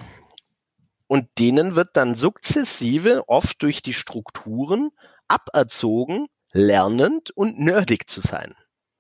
[1.07, 4.89] und denen wird dann sukzessive oft durch die Strukturen
[5.27, 8.53] aberzogen, lernend und nerdig zu sein.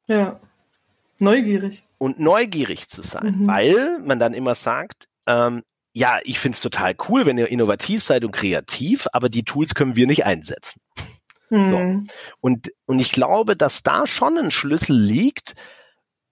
[0.07, 0.39] Ja.
[1.19, 1.83] Neugierig.
[1.97, 3.47] Und neugierig zu sein, mhm.
[3.47, 5.63] weil man dann immer sagt, ähm,
[5.93, 9.95] ja, ich find's total cool, wenn ihr innovativ seid und kreativ, aber die Tools können
[9.95, 10.79] wir nicht einsetzen.
[11.49, 11.69] Mhm.
[11.69, 12.03] So.
[12.41, 15.55] Und, und ich glaube, dass da schon ein Schlüssel liegt.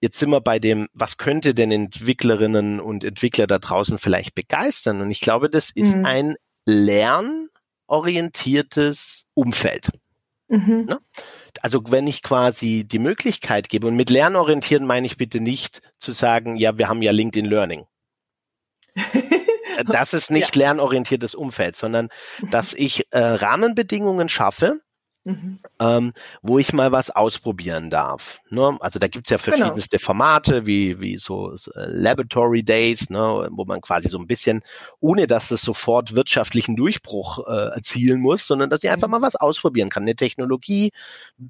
[0.01, 5.01] Jetzt sind wir bei dem, was könnte denn Entwicklerinnen und Entwickler da draußen vielleicht begeistern?
[5.01, 6.05] Und ich glaube, das ist mhm.
[6.05, 6.35] ein
[6.65, 9.89] lernorientiertes Umfeld.
[10.47, 10.85] Mhm.
[10.85, 10.99] Ne?
[11.61, 16.11] Also wenn ich quasi die Möglichkeit gebe, und mit lernorientieren meine ich bitte nicht zu
[16.11, 17.85] sagen, ja, wir haben ja LinkedIn Learning.
[19.87, 20.63] das ist nicht ja.
[20.63, 22.09] lernorientiertes Umfeld, sondern
[22.51, 24.79] dass ich äh, Rahmenbedingungen schaffe,
[25.27, 25.57] Mhm.
[25.79, 26.13] Ähm,
[26.43, 28.41] wo ich mal was ausprobieren darf.
[28.51, 28.77] Ne?
[28.79, 29.57] Also da gibt's ja genau.
[29.57, 30.05] verschiedenste genau.
[30.05, 31.57] Formate, wie, wie so äh,
[31.87, 33.49] Laboratory Days, ne?
[33.51, 34.61] wo man quasi so ein bisschen,
[34.99, 39.13] ohne dass es sofort wirtschaftlichen Durchbruch äh, erzielen muss, sondern dass ich einfach mhm.
[39.13, 40.91] mal was ausprobieren kann, eine Technologie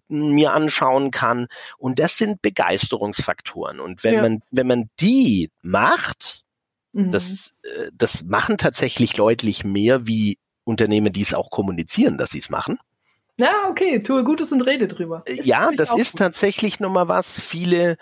[0.07, 1.47] mir anschauen kann.
[1.77, 3.81] Und das sind Begeisterungsfaktoren.
[3.81, 4.21] Und wenn ja.
[4.21, 6.45] man, wenn man die macht,
[6.93, 7.11] mhm.
[7.11, 12.39] das, äh, das machen tatsächlich deutlich mehr wie Unternehmen, die es auch kommunizieren, dass sie
[12.39, 12.79] es machen.
[13.39, 15.23] Ja, okay, tue Gutes und rede drüber.
[15.25, 16.19] Ist ja, das ist gut.
[16.19, 17.39] tatsächlich nochmal was.
[17.39, 17.97] Viele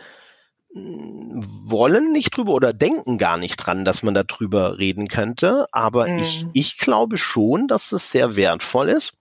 [0.74, 5.68] hm, wollen nicht drüber oder denken gar nicht dran, dass man darüber reden könnte.
[5.72, 6.20] Aber mhm.
[6.20, 9.14] ich, ich glaube schon, dass es sehr wertvoll ist,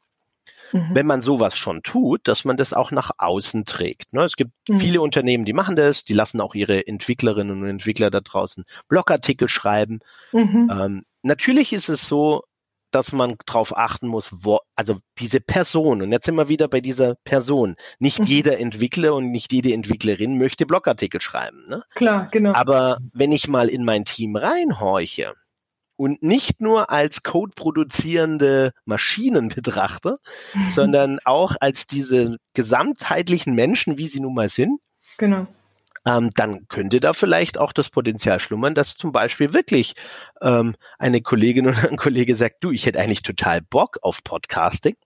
[0.73, 0.91] mhm.
[0.93, 4.13] wenn man sowas schon tut, dass man das auch nach außen trägt.
[4.13, 4.23] Ne?
[4.23, 4.79] Es gibt mhm.
[4.79, 9.49] viele Unternehmen, die machen das, die lassen auch ihre Entwicklerinnen und Entwickler da draußen Blogartikel
[9.49, 10.01] schreiben.
[10.33, 10.71] Mhm.
[10.71, 12.45] Ähm, natürlich ist es so,
[12.93, 16.81] dass man drauf achten muss, wo, also diese Person, und jetzt sind wir wieder bei
[16.81, 17.77] dieser Person.
[17.99, 18.27] Nicht mhm.
[18.27, 21.65] jeder Entwickler und nicht jede Entwicklerin möchte Blogartikel schreiben.
[21.69, 21.83] Ne?
[21.95, 22.53] Klar, genau.
[22.53, 25.35] Aber wenn ich mal in mein Team reinhorche
[25.97, 30.19] und nicht nur als Code produzierende Maschinen betrachte,
[30.75, 34.81] sondern auch als diese gesamtheitlichen Menschen, wie sie nun mal sind,
[35.19, 35.47] genau
[36.05, 39.95] ähm, dann könnte da vielleicht auch das Potenzial schlummern, dass zum Beispiel wirklich
[40.41, 44.97] ähm, eine Kollegin oder ein Kollege sagt, du, ich hätte eigentlich total Bock auf Podcasting.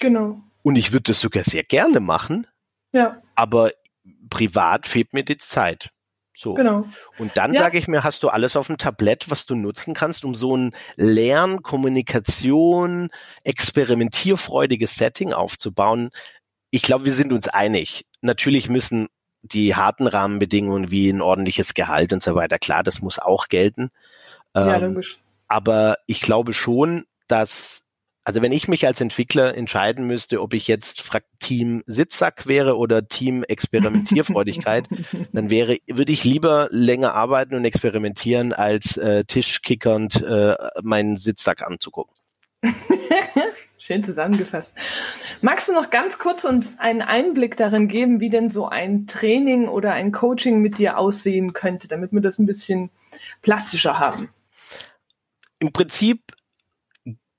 [0.00, 0.40] Genau.
[0.62, 2.46] Und ich würde das sogar sehr gerne machen.
[2.92, 3.22] Ja.
[3.34, 3.72] Aber
[4.30, 5.90] privat fehlt mir die Zeit.
[6.36, 6.54] So.
[6.54, 6.84] Genau.
[7.18, 7.62] Und dann Ja.
[7.62, 10.56] sage ich mir, hast du alles auf dem Tablett, was du nutzen kannst, um so
[10.56, 13.10] ein Lern-, Kommunikation,
[13.42, 16.10] experimentierfreudiges Setting aufzubauen.
[16.70, 18.04] Ich glaube, wir sind uns einig.
[18.20, 19.08] Natürlich müssen
[19.42, 23.90] die harten Rahmenbedingungen wie ein ordentliches Gehalt und so weiter, klar, das muss auch gelten.
[24.54, 25.18] Ja, Ähm, logisch.
[25.46, 27.82] aber ich glaube schon, dass,
[28.24, 31.08] also wenn ich mich als Entwickler entscheiden müsste, ob ich jetzt
[31.38, 34.88] Team Sitzsack wäre oder Team Experimentierfreudigkeit,
[35.32, 41.62] dann wäre, würde ich lieber länger arbeiten und experimentieren, als äh, tischkickernd äh, meinen Sitzsack
[41.62, 42.14] anzugucken.
[43.78, 44.74] Schön zusammengefasst.
[45.40, 49.68] Magst du noch ganz kurz uns einen Einblick darin geben, wie denn so ein Training
[49.68, 52.90] oder ein Coaching mit dir aussehen könnte, damit wir das ein bisschen
[53.40, 54.30] plastischer haben?
[55.60, 56.32] Im Prinzip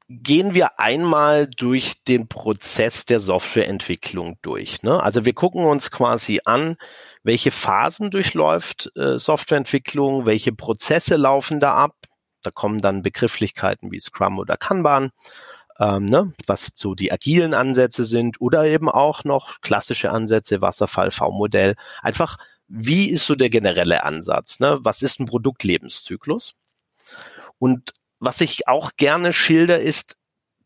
[0.07, 4.81] gehen wir einmal durch den Prozess der Softwareentwicklung durch.
[4.81, 5.01] Ne?
[5.03, 6.77] Also wir gucken uns quasi an,
[7.21, 11.95] welche Phasen durchläuft äh, Softwareentwicklung, welche Prozesse laufen da ab.
[12.41, 15.11] Da kommen dann Begrifflichkeiten wie Scrum oder Kanban,
[15.79, 16.33] ähm, ne?
[16.45, 21.75] was so die agilen Ansätze sind oder eben auch noch klassische Ansätze, Wasserfall, V-Modell.
[22.01, 24.59] Einfach, wie ist so der generelle Ansatz?
[24.59, 24.79] Ne?
[24.81, 26.55] Was ist ein Produktlebenszyklus?
[27.57, 30.15] Und was ich auch gerne schilder, ist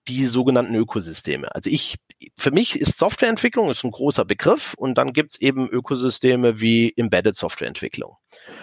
[0.07, 1.53] die sogenannten Ökosysteme.
[1.55, 1.95] Also ich,
[2.38, 7.36] für mich ist Softwareentwicklung ist ein großer Begriff und dann gibt's eben Ökosysteme wie Embedded
[7.36, 8.17] Softwareentwicklung.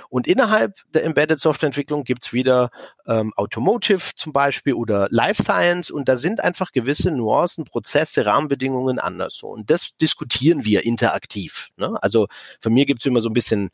[0.08, 2.70] Und innerhalb der Embedded Softwareentwicklung gibt's wieder
[3.06, 8.98] ähm, Automotive zum Beispiel oder Life Science und da sind einfach gewisse Nuancen, Prozesse, Rahmenbedingungen
[8.98, 9.42] anders.
[9.42, 11.68] Und das diskutieren wir interaktiv.
[11.76, 11.98] Ne?
[12.02, 12.26] Also
[12.60, 13.70] für mir gibt's immer so ein bisschen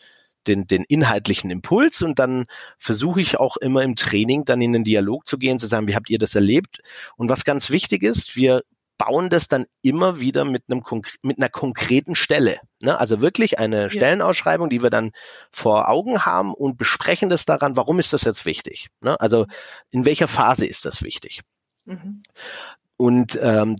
[0.47, 2.47] den, den inhaltlichen Impuls und dann
[2.78, 5.95] versuche ich auch immer im Training dann in den Dialog zu gehen, zu sagen, wie
[5.95, 6.80] habt ihr das erlebt?
[7.16, 8.62] Und was ganz wichtig ist, wir
[8.99, 10.83] bauen das dann immer wieder mit einem
[11.23, 12.59] mit einer konkreten Stelle.
[12.83, 12.99] Ne?
[12.99, 15.13] Also wirklich eine Stellenausschreibung, die wir dann
[15.51, 18.89] vor Augen haben und besprechen das daran, warum ist das jetzt wichtig?
[19.01, 19.21] Ne?
[19.21, 19.47] Also
[19.91, 21.43] in welcher Phase ist das wichtig?
[21.85, 22.23] Mhm.
[22.97, 23.77] Und ähm,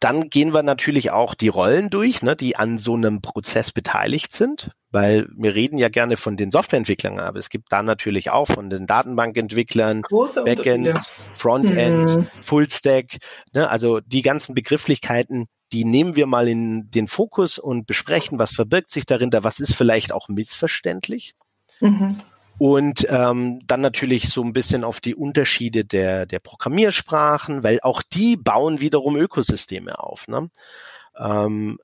[0.00, 4.34] dann gehen wir natürlich auch die Rollen durch, ne, die an so einem Prozess beteiligt
[4.34, 8.46] sind, weil wir reden ja gerne von den Softwareentwicklern, aber es gibt da natürlich auch
[8.46, 10.98] von den Datenbankentwicklern, Große Backend.
[11.34, 12.26] Frontend, Mhm.
[12.40, 13.18] Fullstack,
[13.52, 18.54] ne, also die ganzen Begrifflichkeiten, die nehmen wir mal in den Fokus und besprechen, was
[18.54, 21.34] verbirgt sich darinter, was ist vielleicht auch missverständlich.
[21.80, 22.16] Mhm.
[22.56, 28.00] Und ähm, dann natürlich so ein bisschen auf die Unterschiede der, der Programmiersprachen, weil auch
[28.00, 30.26] die bauen wiederum Ökosysteme auf.
[30.26, 30.48] Ne?
[31.18, 31.78] Ähm,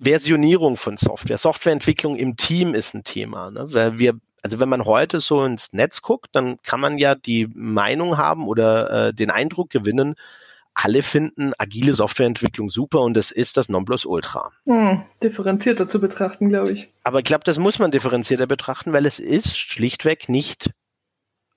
[0.00, 3.50] Versionierung von Software, Softwareentwicklung im Team ist ein Thema.
[3.50, 3.72] Ne?
[3.72, 7.48] Weil wir, also wenn man heute so ins Netz guckt, dann kann man ja die
[7.54, 10.14] Meinung haben oder äh, den Eindruck gewinnen,
[10.74, 14.52] alle finden agile Softwareentwicklung super und das ist das Nonplusultra.
[14.66, 16.92] Hm, differenzierter zu betrachten, glaube ich.
[17.02, 20.70] Aber ich glaube, das muss man differenzierter betrachten, weil es ist schlichtweg nicht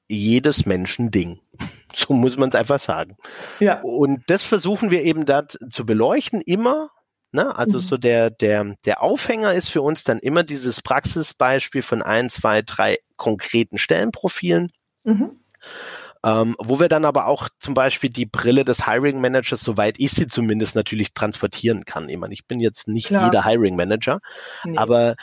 [0.07, 1.39] jedes Menschen Ding.
[1.91, 3.17] So muss man es einfach sagen.
[3.59, 3.81] Ja.
[3.81, 6.91] Und das versuchen wir eben da zu beleuchten, immer.
[7.31, 7.55] Ne?
[7.55, 7.81] Also Mhm.
[7.81, 12.61] so der, der, der Aufhänger ist für uns dann immer dieses Praxisbeispiel von ein, zwei,
[12.61, 14.71] drei konkreten Stellenprofilen.
[15.03, 15.39] Mhm.
[16.23, 20.11] Ähm, wo wir dann aber auch zum Beispiel die Brille des Hiring Managers, soweit ich
[20.11, 22.09] sie zumindest natürlich transportieren kann.
[22.09, 23.25] Ich meine, ich bin jetzt nicht Klar.
[23.25, 24.19] jeder Hiring Manager,
[24.65, 24.77] Nee.
[24.77, 25.15] aber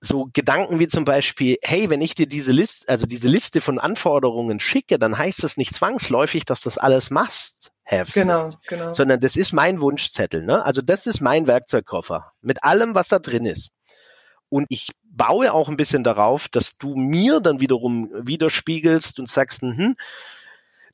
[0.00, 3.78] so Gedanken wie zum Beispiel, hey, wenn ich dir diese Liste, also diese Liste von
[3.78, 7.10] Anforderungen schicke, dann heißt das nicht zwangsläufig, dass das alles
[7.90, 8.92] Must-Haves genau, sind, genau.
[8.92, 10.44] sondern das ist mein Wunschzettel.
[10.44, 10.64] Ne?
[10.64, 13.70] Also das ist mein Werkzeugkoffer mit allem, was da drin ist.
[14.48, 19.60] Und ich baue auch ein bisschen darauf, dass du mir dann wiederum widerspiegelst und sagst,
[19.60, 19.96] hm,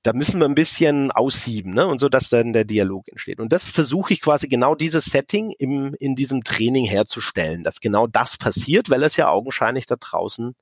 [0.03, 1.87] da müssen wir ein bisschen aussieben, ne?
[1.87, 3.41] Und so, dass dann der Dialog entsteht.
[3.41, 8.07] Und das versuche ich quasi genau dieses Setting im, in diesem Training herzustellen, dass genau
[8.07, 10.55] das passiert, weil es ja augenscheinlich da draußen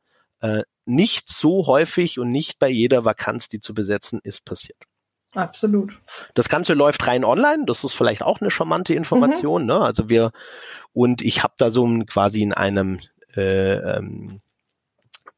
[0.42, 4.78] äh, nicht so häufig und nicht bei jeder Vakanz, die zu besetzen ist, passiert.
[5.34, 5.98] Absolut.
[6.34, 7.64] Das Ganze läuft rein online.
[7.66, 9.66] Das ist vielleicht auch eine charmante Information.
[9.66, 9.80] Ne?
[9.80, 10.30] Also wir
[10.92, 13.00] und ich habe da so ein, quasi in einem
[13.34, 14.40] äh, ähm,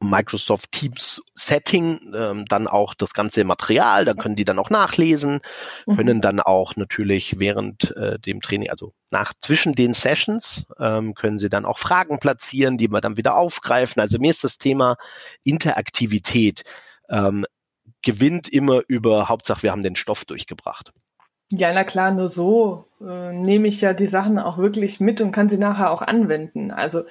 [0.01, 4.03] Microsoft Teams Setting ähm, dann auch das ganze Material.
[4.03, 5.39] Da können die dann auch nachlesen,
[5.85, 5.95] Mhm.
[5.95, 11.39] können dann auch natürlich während äh, dem Training, also nach zwischen den Sessions, ähm, können
[11.39, 14.01] sie dann auch Fragen platzieren, die wir dann wieder aufgreifen.
[14.01, 14.97] Also mir ist das Thema
[15.43, 16.63] Interaktivität
[17.09, 17.45] ähm,
[18.05, 20.93] gewinnt immer über Hauptsache, wir haben den Stoff durchgebracht.
[21.51, 25.31] Ja, na klar, nur so äh, nehme ich ja die Sachen auch wirklich mit und
[25.31, 26.71] kann sie nachher auch anwenden.
[26.71, 27.03] Also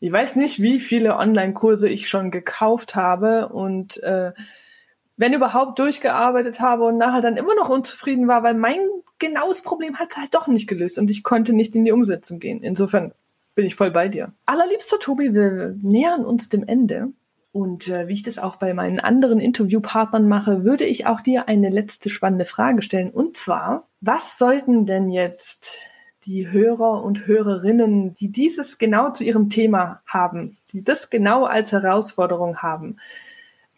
[0.00, 4.32] ich weiß nicht, wie viele Online-Kurse ich schon gekauft habe und äh,
[5.16, 8.78] wenn überhaupt durchgearbeitet habe und nachher dann immer noch unzufrieden war, weil mein
[9.18, 11.92] genau das Problem hat es halt doch nicht gelöst und ich konnte nicht in die
[11.92, 12.62] Umsetzung gehen.
[12.62, 13.12] Insofern
[13.54, 14.32] bin ich voll bei dir.
[14.46, 17.12] Allerliebster Tobi, wir nähern uns dem Ende.
[17.52, 21.48] Und äh, wie ich das auch bei meinen anderen Interviewpartnern mache, würde ich auch dir
[21.48, 23.10] eine letzte spannende Frage stellen.
[23.10, 25.78] Und zwar, was sollten denn jetzt
[26.24, 31.72] die Hörer und Hörerinnen, die dieses genau zu ihrem Thema haben, die das genau als
[31.72, 32.96] Herausforderung haben,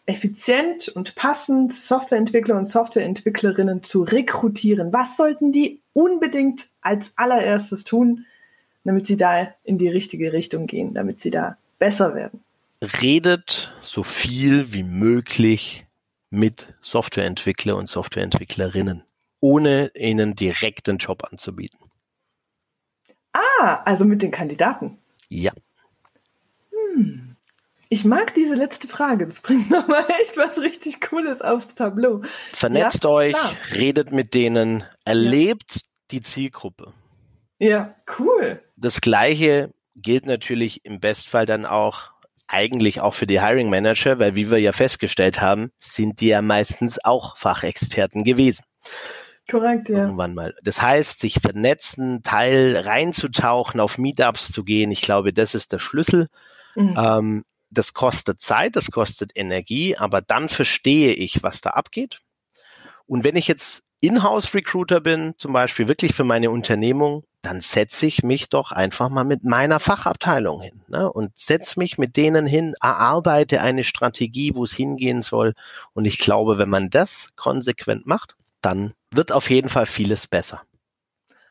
[0.07, 8.27] effizient und passend Softwareentwickler und Softwareentwicklerinnen zu rekrutieren, was sollten die unbedingt als allererstes tun,
[8.85, 12.45] damit sie da in die richtige Richtung gehen, damit sie da besser werden?
[12.85, 15.87] Redet so viel wie möglich
[16.31, 19.05] mit Softwareentwickler und Softwareentwicklerinnen,
[19.41, 21.79] ohne ihnen direkt einen Job anzubieten.
[23.33, 24.99] Ah, also mit den Kandidaten.
[25.29, 25.53] Ja.
[26.71, 27.37] Hm.
[27.89, 29.27] Ich mag diese letzte Frage.
[29.27, 32.23] Das bringt nochmal echt was richtig Cooles aufs Tableau.
[32.53, 33.57] Vernetzt ja, euch, klar.
[33.75, 35.81] redet mit denen, erlebt ja.
[36.11, 36.93] die Zielgruppe.
[37.59, 38.63] Ja, cool.
[38.77, 42.14] Das gleiche gilt natürlich im Bestfall dann auch
[42.55, 46.41] eigentlich auch für die Hiring Manager, weil wie wir ja festgestellt haben, sind die ja
[46.41, 48.65] meistens auch Fachexperten gewesen.
[49.51, 50.05] Korrekt, ja.
[50.05, 50.55] Irgendwann mal.
[50.63, 55.79] Das heißt, sich vernetzen, Teil reinzutauchen, auf Meetups zu gehen, ich glaube, das ist der
[55.79, 56.29] Schlüssel.
[56.77, 56.95] Mhm.
[56.97, 62.21] Ähm, das kostet Zeit, das kostet Energie, aber dann verstehe ich, was da abgeht.
[63.07, 68.23] Und wenn ich jetzt Inhouse-Recruiter bin, zum Beispiel wirklich für meine Unternehmung, dann setze ich
[68.23, 71.11] mich doch einfach mal mit meiner Fachabteilung hin ne?
[71.11, 75.55] und setze mich mit denen hin, erarbeite eine Strategie, wo es hingehen soll.
[75.93, 80.63] Und ich glaube, wenn man das konsequent macht, dann wird auf jeden Fall vieles besser.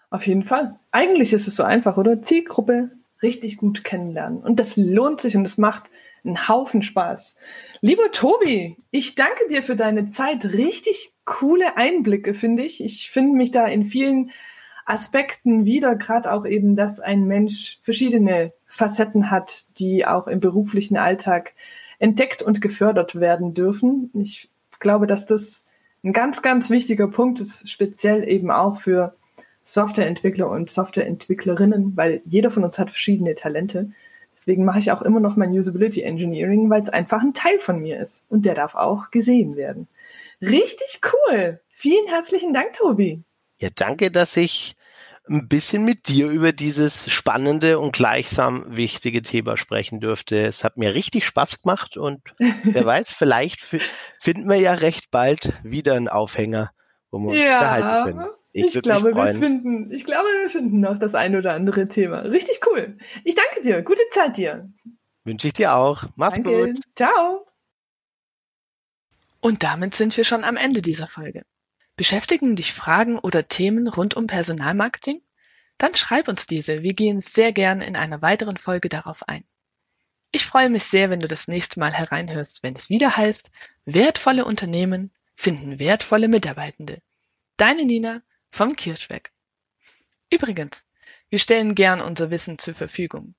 [0.09, 0.79] Auf jeden Fall.
[0.91, 2.21] Eigentlich ist es so einfach, oder?
[2.21, 2.91] Zielgruppe
[3.21, 4.39] richtig gut kennenlernen.
[4.39, 5.89] Und das lohnt sich und es macht
[6.23, 7.35] einen Haufen Spaß.
[7.81, 10.45] Lieber Tobi, ich danke dir für deine Zeit.
[10.45, 12.83] Richtig coole Einblicke, finde ich.
[12.83, 14.31] Ich finde mich da in vielen
[14.85, 20.97] Aspekten wieder, gerade auch eben, dass ein Mensch verschiedene Facetten hat, die auch im beruflichen
[20.97, 21.53] Alltag
[21.99, 24.11] entdeckt und gefördert werden dürfen.
[24.13, 25.65] Ich glaube, dass das
[26.03, 29.15] ein ganz, ganz wichtiger Punkt ist, speziell eben auch für
[29.63, 33.91] Softwareentwickler und Softwareentwicklerinnen, weil jeder von uns hat verschiedene Talente.
[34.35, 37.79] Deswegen mache ich auch immer noch mein Usability Engineering, weil es einfach ein Teil von
[37.79, 39.87] mir ist und der darf auch gesehen werden.
[40.41, 41.61] Richtig cool.
[41.69, 43.23] Vielen herzlichen Dank, Tobi.
[43.59, 44.75] Ja, danke, dass ich
[45.29, 50.45] ein bisschen mit dir über dieses spannende und gleichsam wichtige Thema sprechen dürfte.
[50.45, 52.21] Es hat mir richtig Spaß gemacht und
[52.63, 53.61] wer weiß, vielleicht
[54.19, 56.71] finden wir ja recht bald wieder einen Aufhänger,
[57.09, 58.29] wo wir uns ja, unterhalten können.
[58.51, 62.19] Ich, ich glaube, wir finden, ich glaube, wir finden noch das ein oder andere Thema.
[62.19, 62.97] Richtig cool.
[63.23, 63.81] Ich danke dir.
[63.81, 64.71] Gute Zeit dir.
[65.23, 66.03] Wünsche ich dir auch.
[66.15, 66.67] Mach's danke.
[66.67, 66.79] gut.
[66.95, 67.47] Ciao.
[69.39, 71.43] Und damit sind wir schon am Ende dieser Folge.
[71.95, 75.21] Beschäftigen dich Fragen oder Themen rund um Personalmarketing?
[75.77, 76.81] Dann schreib uns diese.
[76.81, 79.43] Wir gehen sehr gern in einer weiteren Folge darauf ein.
[80.31, 83.51] Ich freue mich sehr, wenn du das nächste Mal hereinhörst, wenn es wieder heißt,
[83.85, 87.01] wertvolle Unternehmen finden wertvolle Mitarbeitende.
[87.57, 88.21] Deine Nina
[88.51, 89.31] vom Kirschweg.
[90.31, 90.87] Übrigens,
[91.29, 93.35] wir stellen gern unser Wissen zur Verfügung.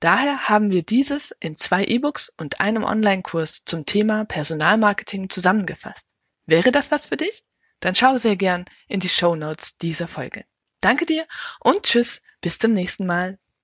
[0.00, 6.14] Daher haben wir dieses in zwei E-Books und einem Online-Kurs zum Thema Personalmarketing zusammengefasst.
[6.46, 7.44] Wäre das was für dich?
[7.80, 10.44] Dann schau sehr gern in die Show Notes dieser Folge.
[10.80, 11.26] Danke dir
[11.60, 13.38] und tschüss, bis zum nächsten Mal.